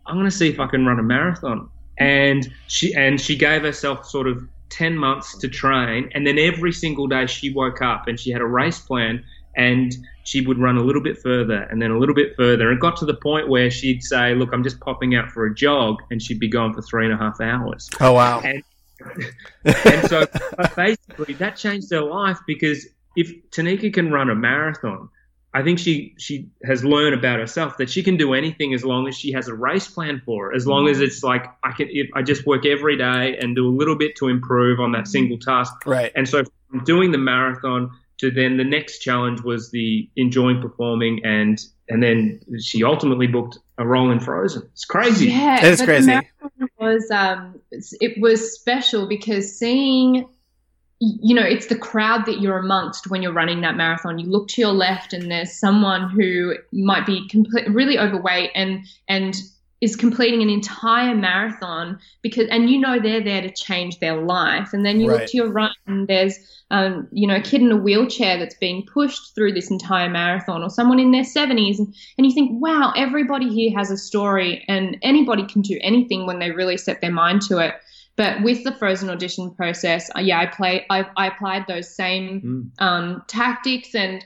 [0.08, 1.68] I'm going to see if I can run a marathon.
[1.98, 6.10] And she and she gave herself sort of 10 months to train.
[6.14, 9.24] And then every single day she woke up and she had a race plan
[9.56, 9.94] and
[10.24, 12.68] she would run a little bit further and then a little bit further.
[12.68, 15.46] And it got to the point where she'd say, Look, I'm just popping out for
[15.46, 15.96] a jog.
[16.10, 17.88] And she'd be gone for three and a half hours.
[18.00, 18.40] oh wow.
[18.40, 18.62] And
[19.64, 20.26] and so
[20.74, 25.08] basically that changed her life because if Tanika can run a marathon,
[25.58, 29.08] I think she she has learned about herself that she can do anything as long
[29.08, 30.56] as she has a race plan for it.
[30.56, 33.66] As long as it's like I can if I just work every day and do
[33.66, 35.74] a little bit to improve on that single task.
[35.84, 36.12] right.
[36.14, 41.24] And so from doing the marathon to then the next challenge was the enjoying performing
[41.24, 44.62] and and then she ultimately booked a role in Frozen.
[44.72, 45.30] It's crazy.
[45.30, 46.06] Yeah, It is but crazy.
[46.06, 50.28] The marathon was um, it was special because seeing,
[51.00, 54.18] you know, it's the crowd that you're amongst when you're running that marathon.
[54.18, 58.84] You look to your left, and there's someone who might be complete, really overweight and
[59.08, 59.36] and
[59.80, 64.72] is completing an entire marathon because and you know they're there to change their life
[64.72, 65.20] and then you Right.
[65.20, 66.36] look to your right and there's
[66.72, 70.64] um, you know a kid in a wheelchair that's being pushed through this entire marathon
[70.64, 74.64] or someone in their 70s and, and you think wow everybody here has a story
[74.66, 77.74] and anybody can do anything when they really set their mind to it
[78.18, 82.40] but with the frozen audition process uh, yeah i play I, I applied those same
[82.78, 82.82] Mm.
[82.86, 84.22] um, tactics and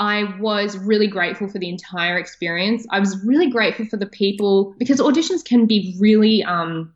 [0.00, 2.84] I was really grateful for the entire experience.
[2.90, 6.92] I was really grateful for the people because auditions can be really um,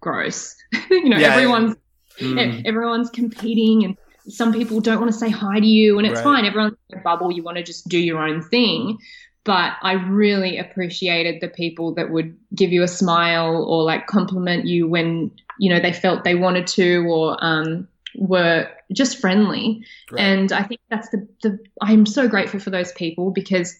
[0.00, 0.54] gross.
[0.90, 1.32] you know, Yeah, yeah.
[1.34, 1.76] everyone's
[2.20, 2.62] Mm.
[2.66, 3.96] everyone's competing and
[4.28, 6.24] some people don't want to say hi to you and it's Right.
[6.24, 6.44] fine.
[6.46, 7.30] Everyone's in a bubble.
[7.30, 8.98] You want to just do your own thing.
[9.46, 14.66] But I really appreciated the people that would give you a smile or like compliment
[14.66, 19.84] you when, you know, they felt they wanted to or um, were just friendly.
[20.10, 20.20] Right.
[20.20, 23.74] And I think that's the, the I'm so grateful for those people because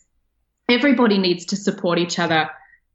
[0.69, 2.49] everybody needs to support each other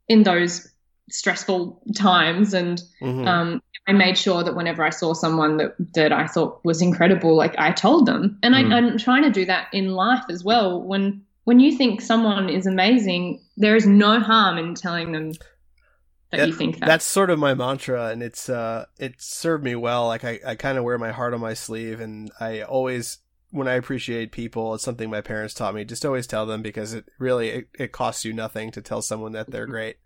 [0.08, 0.70] in those
[1.10, 3.28] stressful times and Mhm.
[3.28, 7.36] um, I made sure that whenever I saw someone that, that I thought was incredible,
[7.36, 8.38] like I told them.
[8.44, 8.74] And Mm.
[8.74, 10.82] I, I'm trying to do that in life as well.
[10.82, 15.32] When when you think someone is amazing, there is no harm in telling them
[16.32, 16.86] that Yeah, you think that.
[16.86, 20.08] That's sort of my mantra, and it's uh, it served me well.
[20.08, 23.68] Like I, I kind of wear my heart on my sleeve, and I always, when
[23.68, 25.84] I appreciate people, it's something my parents taught me.
[25.84, 29.34] Just always tell them because it really it, it costs you nothing to tell someone
[29.34, 29.98] that they're great,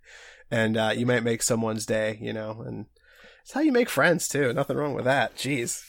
[0.50, 2.18] and uh, you might make someone's day.
[2.22, 2.86] You know, and
[3.44, 4.52] it's how you make friends too.
[4.54, 5.36] Nothing wrong with that.
[5.36, 5.84] Jeez.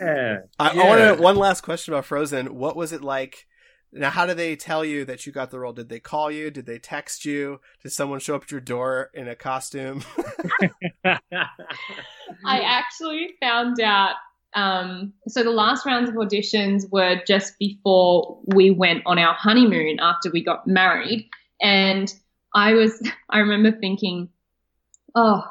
[0.00, 0.38] Yeah.
[0.58, 2.54] I, I want to one last question about Frozen.
[2.54, 3.46] What was it like?
[3.94, 5.74] Now, how did they tell you that you got the role?
[5.74, 6.50] Did they call you?
[6.50, 7.60] Did they text you?
[7.82, 10.02] Did someone show up at your door in a costume?
[11.04, 14.14] I actually found out.
[14.54, 19.98] Um, so the last rounds of auditions were just before we went on our honeymoon
[20.00, 21.28] after we got married,
[21.60, 22.12] and
[22.54, 23.02] I was.
[23.30, 24.28] I remember thinking,
[25.14, 25.42] "Oh,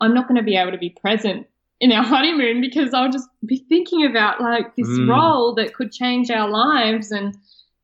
[0.00, 1.46] I'm not going to be able to be present
[1.80, 5.08] in our honeymoon because I'll just be thinking about like this Mm.
[5.08, 7.36] role that could change our lives." And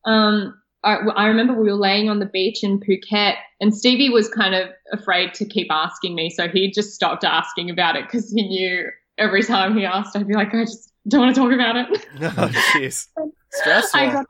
[0.07, 4.29] um, I, I remember we were laying on the beach in Phuket, and Stevie was
[4.29, 8.31] kind of afraid to keep asking me, so he just stopped asking about it because
[8.31, 11.51] he knew every time he asked, I'd be like, I just don't want to talk
[11.51, 11.87] about it.
[12.21, 13.07] oh, jeez.
[13.51, 13.99] Stressful.
[13.99, 14.25] I got,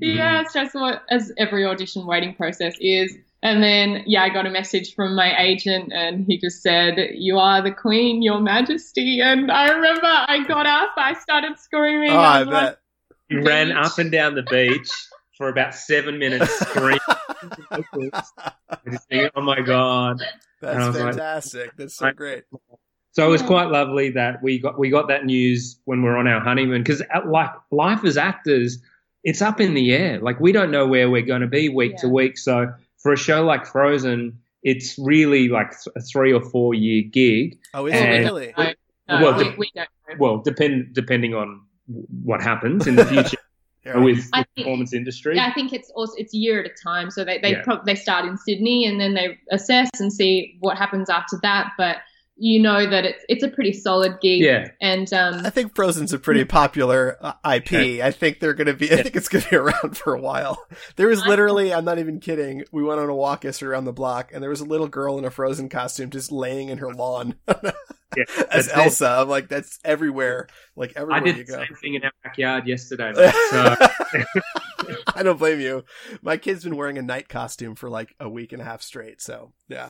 [0.00, 3.16] yeah, stressful as every audition waiting process is.
[3.42, 7.38] And then, yeah, I got a message from my agent, and he just said, "You
[7.38, 12.10] are the queen, your majesty." And I remember I got up, I started screaming.
[12.10, 12.76] oh, I was like,
[13.30, 13.42] bet.
[13.44, 14.90] You ran up and down the beach
[15.36, 17.00] for about seven minutes screaming.
[19.08, 20.22] Thinking, oh my god!
[20.60, 21.76] That's was like- fantastic.
[21.76, 22.44] That's so I- great.
[23.12, 26.28] So it was quite lovely that we got we got that news when we're on
[26.28, 28.78] our honeymoon because uh, like life as actors,
[29.24, 30.20] it's up in the air.
[30.20, 32.38] Like we don't know where we're going to be week to week.
[32.38, 37.58] So for a show like Frozen, it's really like a three or four year gig.
[37.74, 38.54] Oh, is it really?
[38.56, 38.72] No,
[39.08, 40.14] no, Well, we, we don't know.
[40.20, 41.62] Well, depend depending on
[42.24, 43.36] what happens in the future
[43.84, 43.98] Yeah.
[43.98, 45.36] with I the think- performance industry.
[45.36, 47.10] Yeah, I think it's also it's a year at a time.
[47.10, 47.62] So they they Yeah.
[47.62, 51.72] prob- they start in Sydney and then they assess and see what happens after that.
[51.78, 51.96] But
[52.42, 54.40] you know that it's it's a pretty solid gig.
[54.40, 54.68] Yeah.
[54.82, 58.02] And um, I think Frozen's a pretty popular uh, IP.
[58.02, 58.90] I think they're going to be.
[58.92, 60.62] I think it's going to be around for a while.
[60.96, 62.64] There was literally, I'm not even kidding.
[62.72, 65.18] We went on a walk yesterday around the block, and there was a little girl
[65.18, 67.34] in a Frozen costume just laying in her lawn
[68.16, 68.76] Yeah, as that's it.
[68.76, 69.08] Elsa.
[69.20, 70.48] I'm like, that's everywhere.
[70.76, 71.58] Like I everywhere did you the go.
[71.58, 73.12] same thing in our backyard yesterday.
[73.16, 73.32] mate.
[73.50, 73.74] So
[75.14, 75.84] I don't blame you.
[76.22, 79.20] My kid's been wearing a knight costume for like a week and a half straight.
[79.20, 79.88] So yeah,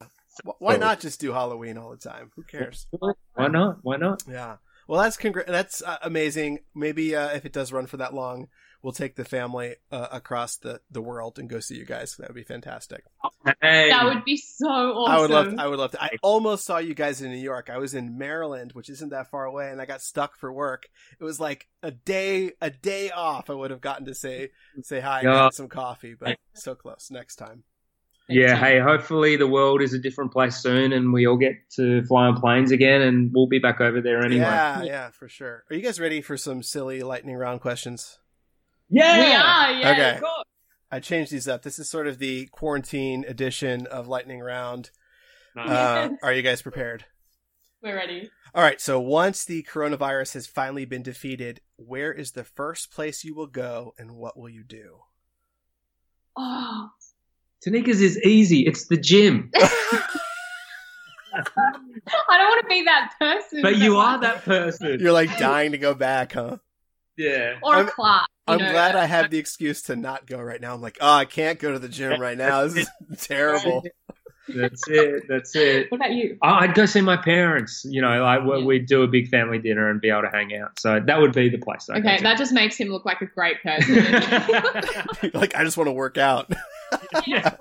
[0.59, 2.31] why So- not just do Halloween all the time?
[2.37, 2.87] Who cares?
[2.91, 3.79] why not?
[3.83, 4.23] Why not?
[4.29, 4.57] Yeah.
[4.89, 6.59] Well, that's congr- that's uh, amazing.
[6.75, 8.49] Maybe uh, if it does run for that long,
[8.83, 12.17] we'll take the family uh, across the, the world and go see you guys.
[12.17, 13.05] That would be fantastic.
[13.63, 13.91] Hey.
[13.91, 15.13] that would be so awesome.
[15.13, 15.55] I would love.
[15.59, 16.03] I would love to.
[16.03, 17.71] I almost saw you guys in New York.
[17.71, 20.89] I was in Maryland, which isn't that far away, and I got stuck for work.
[21.19, 23.51] It was like a day a day off.
[23.51, 24.51] I would have gotten to say
[24.83, 25.45] say hi, and Yeah.
[25.45, 27.09] get some coffee, but so close.
[27.11, 27.65] Next time.
[28.29, 32.05] Yeah, hey, hopefully the world is a different place soon and we all get to
[32.05, 34.43] fly on planes again and we'll be back over there anyway.
[34.43, 35.65] Yeah, yeah, for sure.
[35.69, 38.20] Are you guys ready for some silly lightning round questions?
[38.91, 39.19] Yeah!
[39.19, 39.81] we are.
[39.81, 39.91] Yeah.
[39.93, 40.15] Okay.
[40.17, 40.45] of course.
[40.91, 41.63] I changed these up.
[41.63, 44.91] This is sort of the quarantine edition of lightning round.
[45.55, 45.69] Nice.
[45.69, 47.05] Uh, are you guys prepared?
[47.83, 48.31] We're ready.
[48.55, 48.81] All right.
[48.81, 53.47] So once the coronavirus has finally been defeated, where is the first place you will
[53.47, 54.99] go, and what will you do?
[56.37, 56.89] Oh,
[57.65, 58.67] Tanika's is easy.
[58.67, 59.51] It's the gym.
[61.33, 61.43] I
[62.37, 63.63] don't want to be that person.
[63.63, 64.99] But you are that person.
[65.01, 66.57] You're like dying to go back, huh?
[67.17, 67.59] Yeah.
[67.63, 68.27] Or I'm- a class.
[68.51, 68.73] You I'm know.
[68.73, 70.75] glad I have the excuse to not go right now.
[70.75, 72.63] I'm like, oh, I can't go to the gym right now.
[72.67, 72.91] This is
[73.27, 73.85] terrible.
[74.49, 75.25] That's it.
[75.29, 75.93] That's it.
[75.93, 76.37] What about you?
[76.43, 77.85] I- I'd go see my parents.
[77.85, 78.65] You know, like we- Yeah.
[78.65, 80.79] we'd do a big family dinner and be able to hang out.
[80.81, 81.89] So that would be the place.
[81.89, 82.23] I'd go Okay, to.
[82.25, 83.95] that just makes him look like a great person.
[85.35, 86.51] like, I just want to work out.
[87.27, 87.55] yeah,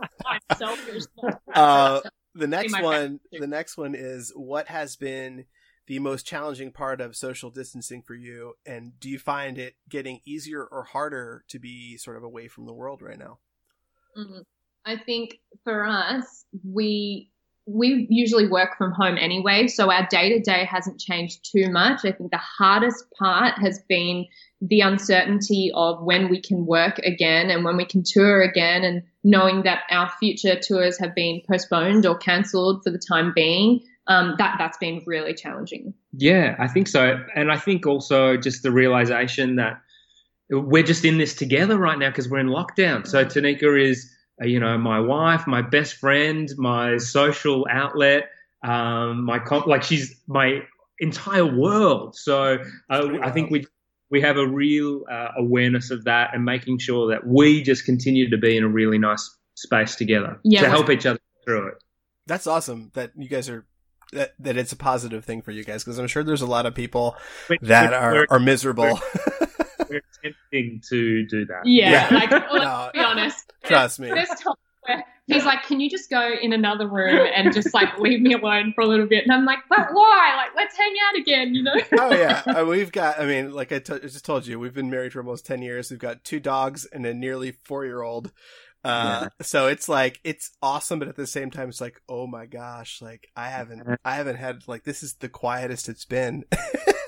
[1.53, 2.01] Uh,
[2.35, 5.45] the next one, the next one is what has been
[5.89, 10.21] the most challenging part of social distancing for you, and do you find it getting
[10.23, 13.39] easier or harder to be sort of away from the world right now?
[14.15, 14.43] Mhm.
[14.85, 17.31] I think for us, we
[17.65, 21.99] we usually work from home anyway, so our day to day hasn't changed too much.
[22.05, 24.25] I think the hardest part has been
[24.61, 29.01] the uncertainty of when we can work again and when we can tour again, and
[29.23, 33.81] knowing that our future tours have been postponed or cancelled for the time being.
[34.09, 35.93] Um, that that's been really challenging.
[36.11, 37.23] Yeah, I think so.
[37.35, 39.81] And I think also just the realization that
[40.49, 43.07] we're just in this together right now because we're in lockdown.
[43.07, 48.29] So Tanika is uh, you know, my wife, my best friend, my social outlet,
[48.63, 50.61] um, my comp- like she's my
[50.99, 52.15] entire world.
[52.15, 53.65] So uh, I think we
[54.09, 58.29] we have a real uh, awareness of that and making sure that we just continue
[58.29, 61.83] to be in a really nice space together Yeah, to help each other through it.
[62.25, 63.65] That's awesome that you guys are
[64.13, 66.65] that, that it's a positive thing for you guys because I'm sure there's a lot
[66.65, 67.15] of people
[67.49, 68.99] We're- that we're- we're- are miserable.
[69.89, 71.61] we're attempting to do that.
[71.65, 72.15] Yeah, Yeah.
[72.17, 72.89] like well, let's No.
[72.93, 73.53] be honest.
[73.63, 74.07] Trust me.
[74.09, 77.99] There's times where he's like, "Can you just go in another room and just like
[77.99, 80.33] leave me alone for a little bit?" And I'm like, "But why?
[80.37, 81.75] Like, let's hang out again," you know?
[81.99, 83.19] oh yeah, Uh, we've got.
[83.19, 85.61] I mean, like I t- I just told you, we've been married for almost ten
[85.61, 85.89] years.
[85.91, 88.31] We've got two dogs and a nearly four year old.
[88.83, 92.45] Uh, so it's like it's awesome, but at the same time, it's like, oh my
[92.45, 96.45] gosh, like I haven't, I haven't had like this is the quietest it's been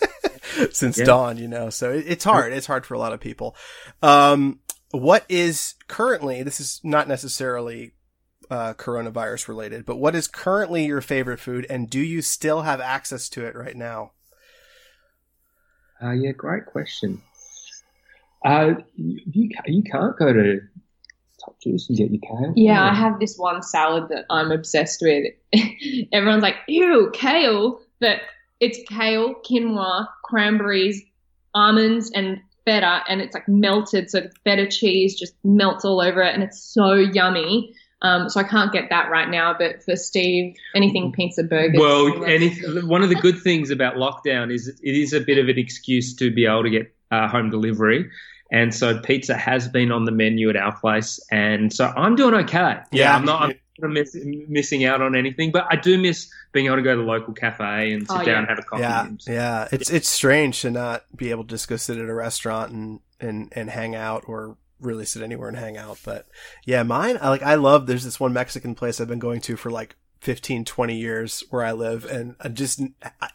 [0.71, 1.05] since Yeah.
[1.05, 1.69] dawn, you know.
[1.69, 2.51] So it, it's hard.
[2.53, 3.55] It's hard for a lot of people.
[4.01, 4.59] Um,
[4.91, 6.43] what is currently?
[6.43, 7.93] This is not necessarily
[8.49, 12.81] uh, coronavirus related, but what is currently your favorite food, and do you still have
[12.81, 14.11] access to it right now?
[16.03, 17.21] Uh, yeah, great question.
[18.43, 20.59] Uh, you, you you can't go to
[21.43, 22.53] Top Juice and get your kale.
[22.55, 25.33] Yeah, I have this one salad that I'm obsessed with.
[26.11, 28.21] Everyone's like, "Ew, kale!" But
[28.59, 31.01] it's kale, quinoa, cranberries,
[31.53, 36.21] almonds, and feta, and it's like melted, so the feta cheese just melts all over
[36.21, 37.73] it, and it's so yummy.
[38.03, 41.79] Um, so I can't get that right now, but for Steve, anything pizza burgers.
[41.79, 42.49] Well, any,
[42.81, 46.15] one of the good things about lockdown is it is a bit of an excuse
[46.15, 48.09] to be able to get uh, home delivery.
[48.51, 51.19] And so pizza has been on the menu at our place.
[51.31, 52.79] And so I'm doing okay.
[52.91, 53.15] Yeah.
[53.15, 54.15] I'm not, I'm not miss,
[54.49, 57.33] missing out on anything, but I do miss being able to go to the local
[57.33, 58.37] cafe and sit Oh, down yeah.
[58.39, 58.81] and have a coffee.
[58.81, 59.67] Yeah, and- yeah.
[59.71, 62.99] It's it's strange to not be able to just go sit at a restaurant and
[63.21, 65.99] and and hang out or really sit anywhere and hang out.
[66.03, 66.27] But
[66.65, 67.17] yeah, mine.
[67.21, 67.43] I like.
[67.43, 67.87] I love.
[67.87, 71.63] There's this one Mexican place I've been going to for like 15, 20 years where
[71.63, 72.79] I live, and I just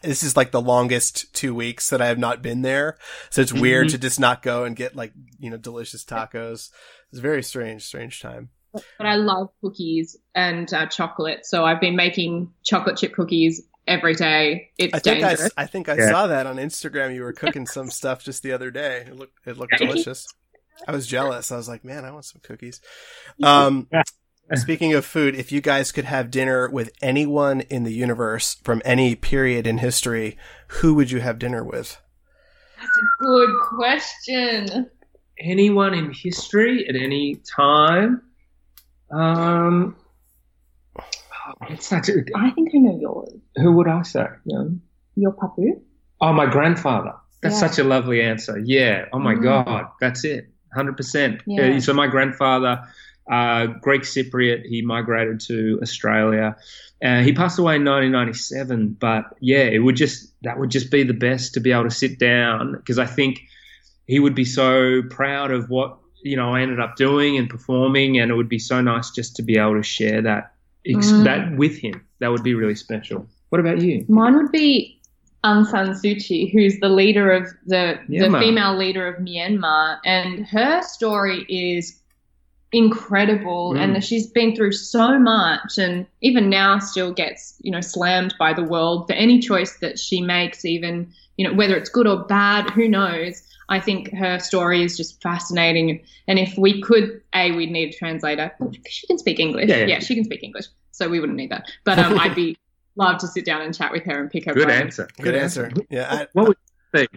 [0.01, 2.97] this is like the longest two weeks that I have not been there.
[3.29, 3.91] So it's weird Mhm.
[3.91, 6.69] to just not go and get like you know delicious tacos.
[7.11, 8.49] It's a very strange, strange time.
[8.73, 14.13] but I love cookies and uh, chocolate, so I've been making chocolate chip cookies every
[14.13, 14.69] day.
[14.77, 15.51] It's I think I, dangerous.
[15.57, 16.09] I think I Yeah.
[16.11, 17.15] saw that on Instagram.
[17.15, 19.05] You were cooking some stuff just the other day.
[19.07, 20.25] It looked it looked delicious.
[20.87, 21.51] I was jealous.
[21.51, 22.79] I was like, man, I want some cookies.
[23.43, 23.87] Um,
[24.55, 28.81] speaking of food, if you guys could have dinner with anyone in the universe from
[28.85, 30.37] any period in history,
[30.67, 31.99] who would you have dinner with?
[32.77, 34.89] That's a good question.
[35.39, 38.21] Anyone in history at any time?
[39.11, 39.95] Um,
[40.97, 41.03] oh,
[41.69, 43.33] it's such a, I think I know yours.
[43.57, 44.25] who would I say?
[44.45, 44.63] Yeah.
[45.15, 45.81] Your papu.
[46.21, 47.13] Oh, my grandfather.
[47.41, 47.67] That's Yeah.
[47.67, 48.59] such a lovely answer.
[48.59, 49.05] Yeah.
[49.13, 49.43] Oh my Mm.
[49.43, 49.85] God.
[50.01, 50.49] That's it.
[50.75, 51.41] 100%.
[51.45, 51.79] Yeah.
[51.79, 52.83] So my grandfather,
[53.29, 56.55] uh, Greek Cypriot, he migrated to Australia.
[57.03, 61.03] Uh, he passed away in 1997, but yeah, it would just, that would just be
[61.03, 63.41] the best to be able to sit down because I think
[64.07, 68.19] he would be so proud of what, you know, I ended up doing and performing.
[68.19, 70.53] And it would be so nice just to be able to share that,
[70.85, 71.23] ex- Mm.
[71.25, 72.05] that with him.
[72.19, 73.27] That would be really special.
[73.49, 74.03] What about you?
[74.09, 74.99] Mine would be
[75.43, 80.45] Aung San Suu Kyi, who's the leader of the the female leader of Myanmar, and
[80.47, 81.99] her story is
[82.71, 83.73] incredible.
[83.73, 83.79] Mm.
[83.79, 88.53] And she's been through so much, and even now still gets you know slammed by
[88.53, 92.23] the world for any choice that she makes, even you know whether it's good or
[92.25, 93.43] bad, who knows.
[93.69, 97.97] I think her story is just fascinating, and if we could, a we'd need a
[97.97, 98.51] translator.
[98.87, 99.69] She can speak English.
[99.69, 99.99] Yeah, yeah.
[99.99, 101.69] she can speak English, so we wouldn't need that.
[101.83, 102.57] But um, I'd be
[102.95, 104.81] love to sit down and chat with her and pick her Good brain.
[104.83, 105.07] answer.
[105.21, 105.71] Good answer.
[105.89, 106.57] Yeah, I, What would
[106.93, 107.07] you say?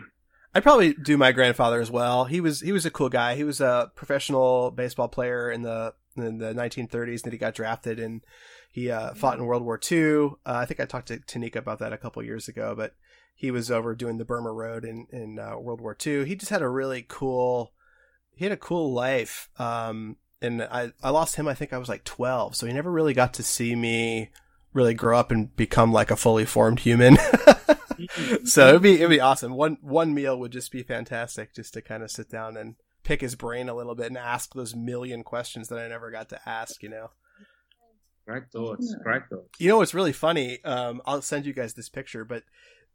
[0.54, 2.24] I'd probably do my grandfather as well.
[2.24, 3.36] He was he was a cool guy.
[3.36, 7.22] He was a professional baseball player in the in the 1930s.
[7.22, 8.22] Then he got drafted and
[8.70, 10.30] he uh, fought in World War II.
[10.44, 12.94] Uh, I think I talked to Tanika about that a couple years ago, but
[13.34, 16.24] he was over doing the Burma Road in in uh, World War II.
[16.24, 17.72] He just had a really cool.
[18.34, 19.48] He had a cool life.
[19.58, 21.46] Um, and I I lost him.
[21.46, 24.30] I think I was like 12, so he never really got to see me
[24.72, 27.16] really grow up and become like a fully formed human.
[28.44, 29.54] so it'd be it'd be awesome.
[29.54, 33.20] One one meal would just be fantastic, just to kind of sit down and pick
[33.20, 36.48] his brain a little bit and ask those million questions that I never got to
[36.48, 36.82] ask.
[36.82, 37.10] You know.
[38.26, 38.94] Great thoughts.
[39.02, 39.48] Great thoughts.
[39.58, 40.62] You know what's really funny?
[40.64, 42.44] Um, I'll send you guys this picture, but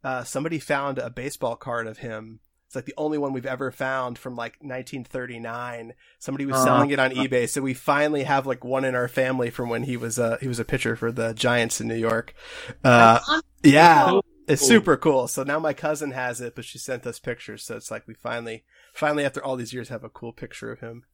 [0.02, 2.40] uh, somebody found a baseball card of him.
[2.66, 5.94] It's like the only one we've ever found from like 1939.
[6.18, 6.64] Somebody was Uh-huh.
[6.64, 9.84] selling it on eBay, so we finally have like one in our family from when
[9.84, 12.34] he was uh, he was a pitcher for the Giants in New York.
[12.82, 13.20] Uh,
[13.62, 15.28] yeah, it's super cool.
[15.28, 17.62] So now my cousin has it, but she sent us pictures.
[17.62, 18.64] So it's like we finally,
[18.94, 21.04] finally after all these years, have a cool picture of him,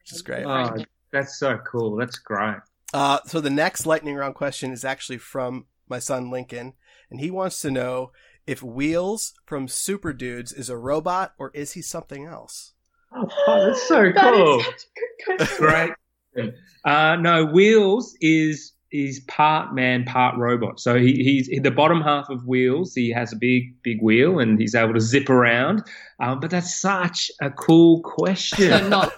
[0.00, 0.44] which is great.
[0.46, 1.96] Oh, That's so cool.
[1.96, 2.56] That's great.
[2.94, 6.72] Uh, so the next lightning round question is actually from my son Lincoln,
[7.10, 8.12] and he wants to know
[8.48, 12.72] if Wheels from Super Dudes is a robot or is he something else?
[13.14, 13.28] Oh,
[13.66, 14.62] that's so That is cool.
[14.62, 15.66] such a good question.
[16.34, 16.54] Great.
[16.84, 20.80] Uh, no, Wheels is is part man, part robot.
[20.80, 22.94] So he, he's the bottom half of Wheels.
[22.94, 25.82] He has a big, big wheel, and he's able to zip around.
[26.20, 28.70] Um, but that's such a cool question.
[28.70, 29.12] So not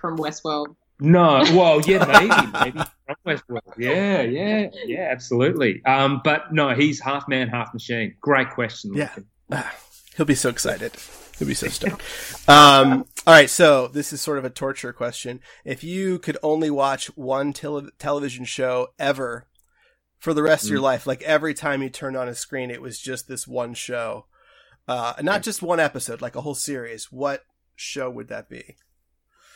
[0.00, 0.74] from Westworld.
[1.00, 2.04] No, well, yeah,
[2.52, 3.78] maybe, maybe from Westworld.
[3.78, 5.84] Yeah, yeah, yeah, absolutely.
[5.84, 8.14] Um, but no, he's half man, half machine.
[8.20, 8.92] Great question.
[8.94, 9.04] Yeah.
[9.04, 9.26] Lincoln.
[9.52, 9.74] Ah,
[10.16, 10.92] He'll be so excited.
[11.38, 12.02] He'll be so stoked.
[12.48, 15.38] Um, all right, so this is sort of a torture question.
[15.64, 19.46] If you could only watch one tele- television show ever
[20.18, 20.82] for the rest of your Mm.
[20.84, 24.26] life, like every time you turned on a screen, it was just this one show,
[24.88, 27.12] uh, not just one episode, like a whole series.
[27.12, 27.44] What
[27.76, 28.76] show would that be?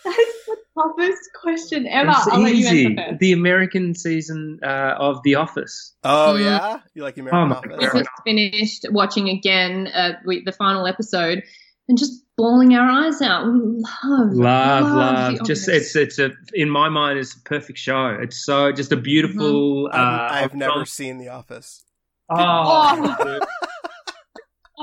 [0.76, 2.10] That is the toughest question ever.
[2.10, 2.96] It's I'll let you easy.
[2.96, 3.18] first.
[3.18, 5.94] The American season uh, of The Office.
[6.04, 6.44] Oh Mm.
[6.44, 7.92] yeah, you like Oh American my Office?
[7.94, 11.42] We just finished watching again uh, we, the final episode
[11.88, 13.44] and just bawling our eyes out.
[13.46, 15.38] We love, Love, love love.
[15.38, 18.16] The Just it's it's a in my mind it's a perfect show.
[18.20, 19.88] It's so just a beautiful.
[19.92, 20.86] Uh, I've, I've never film.
[20.86, 21.84] seen The Office.
[22.30, 23.40] Oh,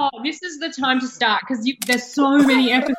[0.02, 2.96] Oh, this is the time to start because there's so many episodes.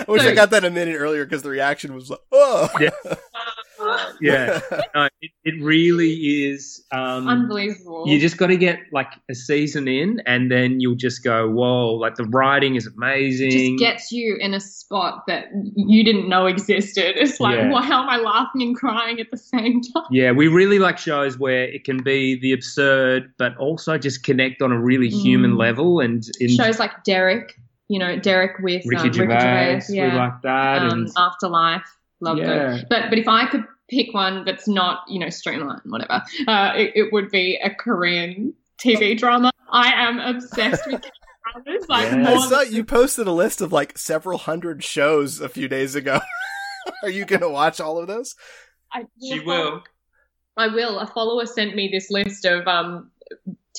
[0.00, 2.68] I wish I got that a minute earlier because the reaction was like, oh.
[2.80, 2.90] Yeah.
[4.20, 4.60] yeah.
[4.94, 6.12] No, it, it really
[6.46, 6.84] is.
[6.92, 8.04] Um, Unbelievable.
[8.06, 11.94] you just got to get like a season in, and then you'll just go, "Whoa!"
[11.94, 13.78] Like the writing is It amazing.
[13.78, 17.14] just gets you in a spot that you didn't know existed.
[17.16, 17.70] It's like, Yeah.
[17.70, 20.04] why am I laughing and crying at the same time?
[20.10, 24.62] Yeah, we really like shows where it can be the absurd, but also just connect
[24.62, 25.58] on a really human Mm.
[25.58, 26.00] level.
[26.00, 27.58] And in Shows like Derek,
[27.92, 29.34] you know, Derek with Ricky um, Gervais,
[29.74, 30.82] Ricky Gervais, we like that.
[30.82, 31.86] um, and Afterlife,
[32.20, 32.46] loved it.
[32.46, 36.72] yeah, But but if I could pick one that's not you know streamlined, whatever, uh,
[36.74, 39.50] it, it would be a Korean TV drama.
[39.70, 41.02] I am obsessed with
[41.64, 41.88] dramas.
[41.88, 42.16] Like Yeah.
[42.28, 45.68] I more saw than- you posted a list of like several hundred shows a few
[45.68, 46.18] days ago.
[47.02, 48.34] Are you going to watch all of those?
[48.92, 49.82] I she will.
[50.56, 50.98] I will.
[50.98, 53.10] A follower sent me this list of um,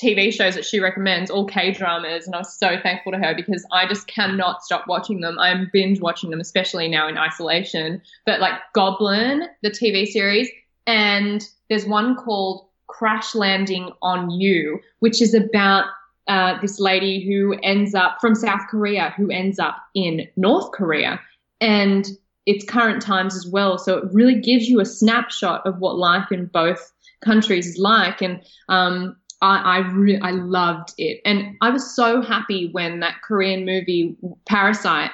[0.02, 3.34] TV shows that she recommends, all K dramas, and I was so thankful to her
[3.34, 5.38] because I just cannot stop watching them.
[5.38, 8.02] I'm binge watching them, especially now in isolation.
[8.26, 10.48] But like Goblin, the TV series,
[10.86, 15.86] and there's one called Crash Landing on You, which is about
[16.26, 21.20] uh, this lady who ends up from South Korea, who ends up in North Korea,
[21.60, 22.08] and
[22.46, 23.78] it's current times as well.
[23.78, 26.92] So it really gives you a snapshot of what life in both
[27.24, 28.20] countries is like.
[28.20, 31.20] And um, I, I, re- I loved it.
[31.24, 34.16] And I was so happy when that Korean movie,
[34.46, 35.10] Parasite,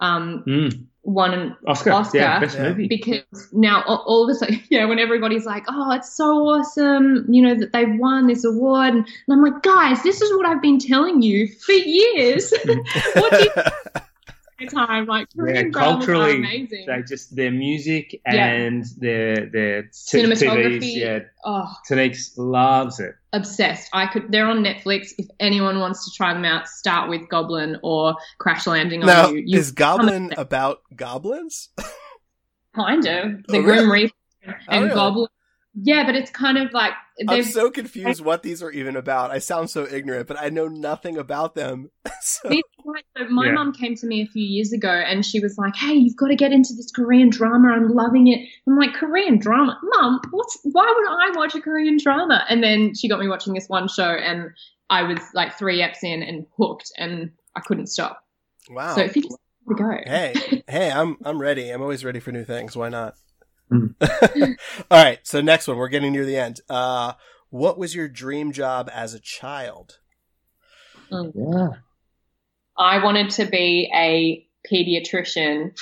[0.00, 0.84] um, Mm.
[1.02, 1.92] won an Oscar.
[1.92, 2.86] Oscar, Yeah, best movie.
[2.88, 3.22] because
[3.52, 7.42] now all, all of a sudden, yeah, when everybody's like, "Oh, it's so awesome," you
[7.42, 10.62] know that they've won this award, and, and I'm like, guys, this is what I've
[10.62, 12.52] been telling you for years.
[13.14, 13.66] what do you think
[14.66, 15.06] time?
[15.06, 16.84] Like Korean dramas are culturally, amazing.
[16.86, 18.46] They just their music Yeah.
[18.46, 20.80] and their their t- Cinematography.
[20.80, 23.14] TVs, yeah, oh, Tanika loves it.
[23.32, 23.88] obsessed.
[23.92, 24.30] I could.
[24.32, 25.12] They're on Netflix.
[25.18, 29.36] If anyone wants to try them out, start with Goblin or Crash Landing now, on
[29.36, 29.42] You.
[29.46, 31.68] You is Goblin about goblins?
[32.74, 33.90] kind of the Oh, Grim?
[33.90, 34.12] Reaper
[34.46, 34.94] oh, and really?
[34.94, 35.28] Goblin.
[35.80, 36.92] Yeah, but it's kind of like
[37.26, 39.30] I'm so confused what these are even about.
[39.30, 41.90] I sound so ignorant, but I know nothing about them.
[42.20, 43.52] so, These are like- so my Yeah.
[43.52, 46.28] mum came to me a few years ago and she was like, "Hey, you've got
[46.28, 47.68] to get into this Korean drama.
[47.70, 50.20] I'm loving it." I'm like, "Korean drama, mom?
[50.30, 50.58] What's?
[50.62, 53.88] Why would I watch a Korean drama?" And then she got me watching this one
[53.88, 54.50] show, and
[54.90, 58.22] I was like three eps in and hooked, and I couldn't stop.
[58.70, 58.94] wow.
[58.94, 59.36] So if you just
[59.68, 61.70] give it go, hey, hey, I'm I'm ready.
[61.70, 62.76] I'm always ready for new things.
[62.76, 63.14] Why not?
[63.70, 63.94] Mm.
[64.90, 65.76] All right, so next one.
[65.76, 66.60] We're getting near the end.
[66.68, 67.12] Uh,
[67.50, 69.98] what was your dream job as a child?
[71.10, 71.68] Yeah.
[72.76, 75.76] I wanted to be a pediatrician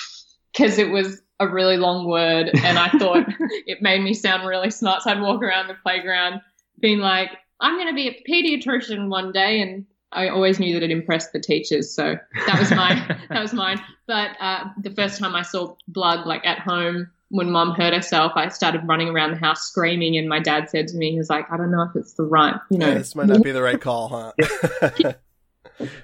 [0.52, 3.26] because it was a really long word, and I thought
[3.66, 5.02] it made me sound really smart.
[5.02, 6.40] So I'd walk around the playground
[6.80, 7.30] being like,
[7.60, 11.32] "I'm going to be a pediatrician one day," and I always knew that it impressed
[11.32, 11.94] the teachers.
[11.94, 12.16] So
[12.46, 13.80] that was my that was mine.
[14.06, 18.32] But uh, the first time I saw blood, like at home, when mom hurt herself,
[18.36, 21.28] I started running around the house screaming, and my dad said to me, "He was
[21.30, 23.52] like, I don't know if it's the right, you know." Yeah, this might not be
[23.52, 25.12] the right call, huh?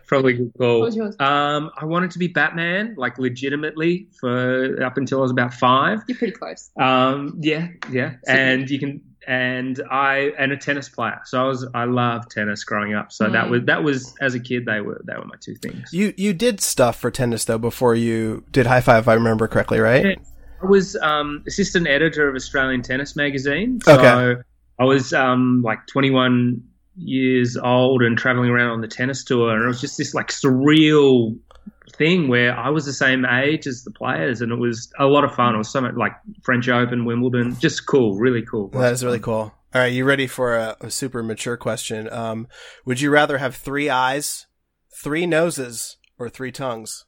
[0.07, 0.85] Probably good call.
[1.20, 6.01] Um, I wanted to be Batman, like legitimately, for up until I was about five.
[6.07, 6.70] You're pretty close.
[6.79, 11.20] Um, yeah, yeah, and you can, and I, and a tennis player.
[11.25, 13.12] So I was, I loved tennis growing up.
[13.12, 13.51] So that Mm.
[13.51, 15.91] was, that was as a kid, they were, they were my two things.
[15.93, 19.81] you you did stuff for tennis though before you did Hi-5, if I remember correctly,
[19.81, 20.05] right?
[20.05, 20.14] Yeah.
[20.63, 23.81] I was um, assistant editor of Australian Tennis Magazine.
[23.83, 24.41] So Okay.
[24.79, 26.63] I was um, like 21
[26.97, 30.29] years old and traveling around on the tennis tour, and it was just this like
[30.29, 31.37] surreal
[31.97, 35.25] thing where I was the same age as the players, and it was a lot
[35.25, 35.55] of fun.
[35.55, 38.69] It was so much like French Open, Wimbledon, just cool, really cool.
[38.69, 39.55] That is really cool.
[39.75, 42.11] All right, you ready for a, a super mature question?
[42.13, 42.47] Um,
[42.85, 44.47] would you rather have three eyes,
[45.03, 47.05] three noses, or three tongues?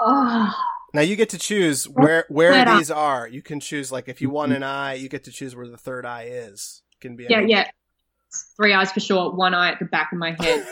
[0.00, 0.52] Oh,
[0.94, 3.26] Now you get to choose where where these are.
[3.26, 5.76] You can choose like if you want an eye, you get to choose where the
[5.78, 6.82] third eye is.
[7.00, 7.70] Can be yeah, any- yeah.
[8.56, 9.30] Three eyes for sure.
[9.32, 10.66] One eye at the back of my head.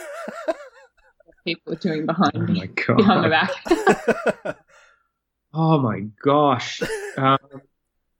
[1.45, 4.43] People are doing behind Oh me, my behind my god!
[4.43, 4.57] back.
[5.53, 6.81] Oh my gosh!
[7.17, 7.37] Um,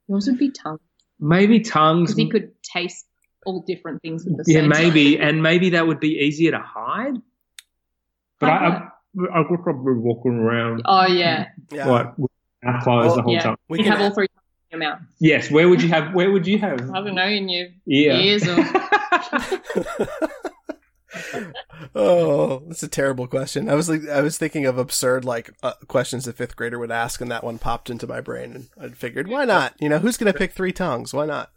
[0.10, 0.80] Yours would be tongue
[1.18, 2.10] maybe tongues.
[2.14, 3.06] because you could taste
[3.46, 5.28] all different things at the Yeah, same maybe, time.
[5.30, 7.14] and maybe that would be easier to hide.
[8.40, 8.88] But I, I,
[9.34, 11.88] I would probably be walking around Oh yeah, yeah.
[11.88, 12.32] like with
[12.64, 13.40] my mouth closed Well, the whole yeah.
[13.42, 13.56] time.
[13.70, 14.28] We you can have all three
[14.72, 15.02] in your mouth.
[15.20, 15.52] Yes.
[15.52, 16.14] Where would you have?
[16.14, 16.90] Where would you have?
[16.92, 18.18] I don't know in your Yeah.
[18.18, 18.56] ears or
[21.96, 23.70] oh, that's a terrible question.
[23.70, 26.92] I was like, I was thinking of absurd like uh, questions a fifth grader would
[26.92, 29.74] ask, and that one popped into my brain, and I figured, why not?
[29.80, 31.14] You know, who's gonna pick three tongues?
[31.14, 31.52] Why not?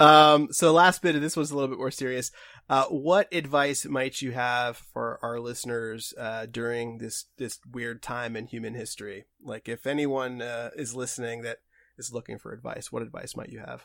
[0.00, 2.32] Um, so the last bit of this was a little bit more serious.
[2.70, 8.36] Uh, what advice might you have for our listeners uh, during this this weird time
[8.36, 9.24] in human history?
[9.42, 11.58] Like, if anyone uh, is listening that
[11.96, 13.84] is looking for advice, what advice might you have?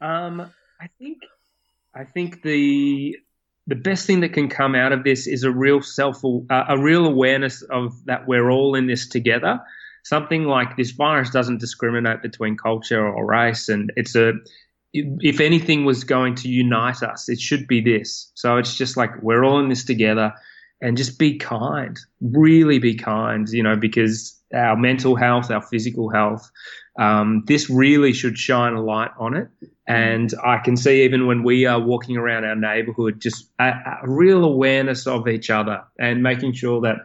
[0.00, 1.18] Um, I think,
[1.94, 3.18] I think the
[3.66, 6.78] the best thing that can come out of this is a real self, uh, a
[6.78, 9.60] real awareness of that we're all in this together.
[10.04, 14.32] Something like this virus doesn't discriminate between culture or race, and it's a
[14.94, 18.30] if anything was going to unite us, it should be this.
[18.34, 20.32] So it's just like we're all in this together
[20.80, 26.10] and just be kind, really be kind, you know, because our mental health, our physical
[26.10, 26.48] health,
[26.98, 29.48] um, this really should shine a light on it.
[29.88, 33.70] And I can see even when we are walking around our neighborhood, just a,
[34.02, 36.98] a real awareness of each other and making sure that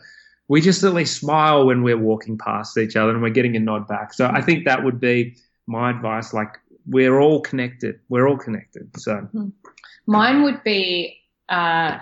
[0.48, 3.60] we just at least smile when we're walking past each other and we're getting a
[3.60, 4.14] nod back.
[4.14, 5.36] So I think that would be
[5.68, 6.34] my advice.
[6.34, 8.00] Like we're all connected.
[8.10, 8.90] We're all connected.
[8.98, 9.28] So
[10.06, 11.20] Mine would be
[11.50, 12.00] uh,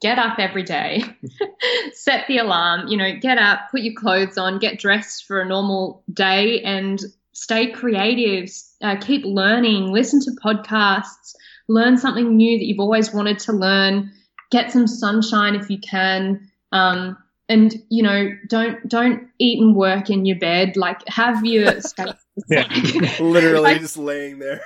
[0.00, 1.02] get up every day,
[1.92, 5.46] set the alarm, you know, get up, put your clothes on, get dressed for a
[5.46, 7.00] normal day, and
[7.32, 8.50] stay creative.
[8.82, 11.34] Uh, keep learning, listen to podcasts,
[11.68, 14.10] learn something new that you've always wanted to learn,
[14.50, 16.50] get some sunshine if you can.
[16.72, 17.16] Um,
[17.52, 20.76] and you know, don't don't eat and work in your bed.
[20.76, 22.12] Like have your space.
[22.48, 22.66] Yeah.
[23.20, 24.60] Literally Like- just laying there.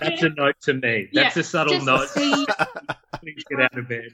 [0.00, 1.08] that's a note to me.
[1.12, 2.08] That's Yeah, a subtle note.
[2.08, 2.46] see
[3.20, 4.10] Please get out of bed.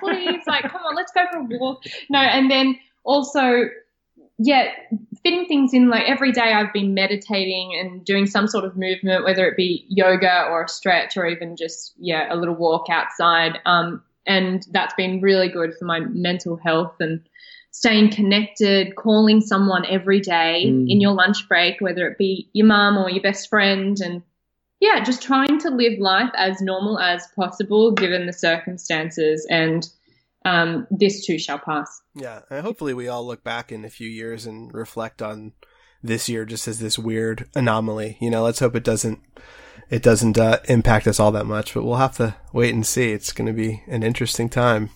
[0.00, 3.64] please like come on let's go for a walk no and then also
[4.38, 4.68] yeah
[5.22, 9.24] fitting things in like every day i've been meditating and doing some sort of movement
[9.24, 13.58] whether it be yoga or a stretch or even just yeah a little walk outside
[13.64, 17.20] um, and that's been really good for my mental health and
[17.76, 20.86] staying connected calling someone every day Mm.
[20.88, 24.22] in your lunch break whether it be your mum or your best friend and
[24.80, 29.88] yeah, just trying to live life as normal as possible given the circumstances, and
[30.44, 32.02] um, this too shall pass.
[32.14, 35.52] Yeah, and hopefully we all look back in a few years and reflect on
[36.02, 38.18] this year just as this weird anomaly.
[38.20, 39.20] You know, let's hope it doesn't
[39.88, 43.10] it doesn't uh, impact us all that much, but we'll have to wait and see.
[43.12, 44.90] It's going to be an interesting time.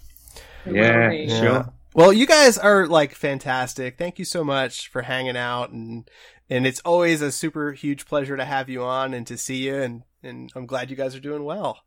[0.66, 1.28] Yeah, Really.
[1.30, 1.72] Sure.
[1.98, 3.98] Well, you guys are like fantastic.
[3.98, 6.08] Thank you so much for hanging out and
[6.48, 9.74] and it's always a super huge pleasure to have you on and to see you
[9.82, 11.80] and and I'm glad you guys are doing well.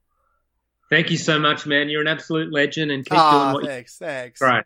[0.90, 1.88] Thank you so much, man.
[1.88, 4.42] You're an absolute legend, and keep Ah, doing what thanks, thanks.
[4.42, 4.66] Right.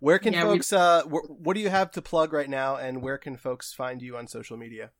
[0.00, 2.76] Where can Yeah, we- folks uh wh- what do you have to plug right now
[2.76, 4.92] and where can folks find you on social media?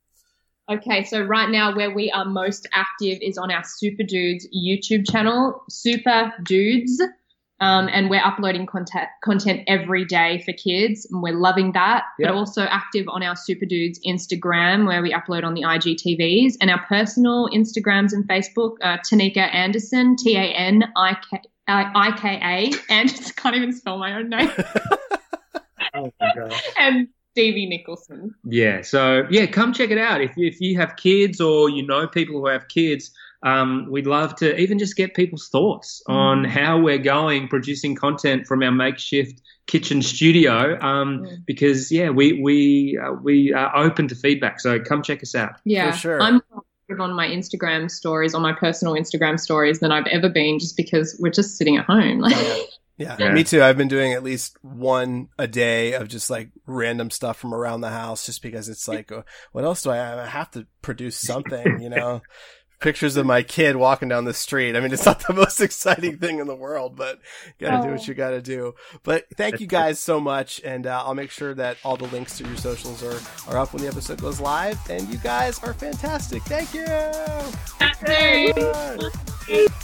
[0.69, 5.09] Okay, so right now where we are most active is on our Super Dudes YouTube
[5.09, 7.01] channel, Super Dudes.
[7.59, 12.03] Um, and we're uploading content content every day for kids, and we're loving that.
[12.19, 12.29] Yep.
[12.29, 16.69] But also active on our Super Dudes Instagram, where we upload on the IGTVs, and
[16.69, 18.75] our personal Instagrams and Facebook.
[18.81, 23.73] Uh, Tanika Anderson, T A N I K I K A, and I can't even
[23.73, 24.51] spell my own name,
[25.93, 26.53] Oh my god.
[26.77, 28.33] and Stevie Nicholson.
[28.45, 28.81] Yeah.
[28.81, 30.21] So yeah, come check it out.
[30.21, 33.11] If if you have kids or you know people who have kids,
[33.43, 38.47] um, we'd love to even just get people's thoughts on how we're going producing content
[38.47, 40.79] from our makeshift kitchen studio.
[40.81, 41.45] Um, Mm.
[41.45, 44.59] because yeah, we we uh, we are open to feedback.
[44.59, 45.51] So come check us out.
[45.65, 46.21] Yeah, For sure.
[46.21, 46.41] I'm
[46.99, 51.17] on my Instagram stories, on my personal Instagram stories than I've ever been, just because
[51.19, 52.19] we're just sitting at home.
[52.19, 52.35] Like,
[52.99, 53.61] Yeah, yeah, me too.
[53.61, 57.81] I've been doing at least one a day of just like random stuff from around
[57.81, 59.21] the house, just because it's like, uh,
[59.51, 62.21] what else do I, I have to produce something, you know?
[62.79, 64.75] Pictures of my kid walking down the street.
[64.75, 67.19] I mean, it's not the most exciting thing in the world, but
[67.59, 67.83] you gotta oh.
[67.83, 68.03] do what oh.
[68.05, 68.75] you gotta do.
[69.03, 72.37] But thank you guys so much, and uh, I'll make sure that all the links
[72.37, 73.19] to your socials are
[73.51, 74.77] are up when the episode goes live.
[74.89, 76.43] And you guys are fantastic.
[76.43, 76.85] Thank you.
[78.05, 78.57] Thank
[79.47, 79.79] you.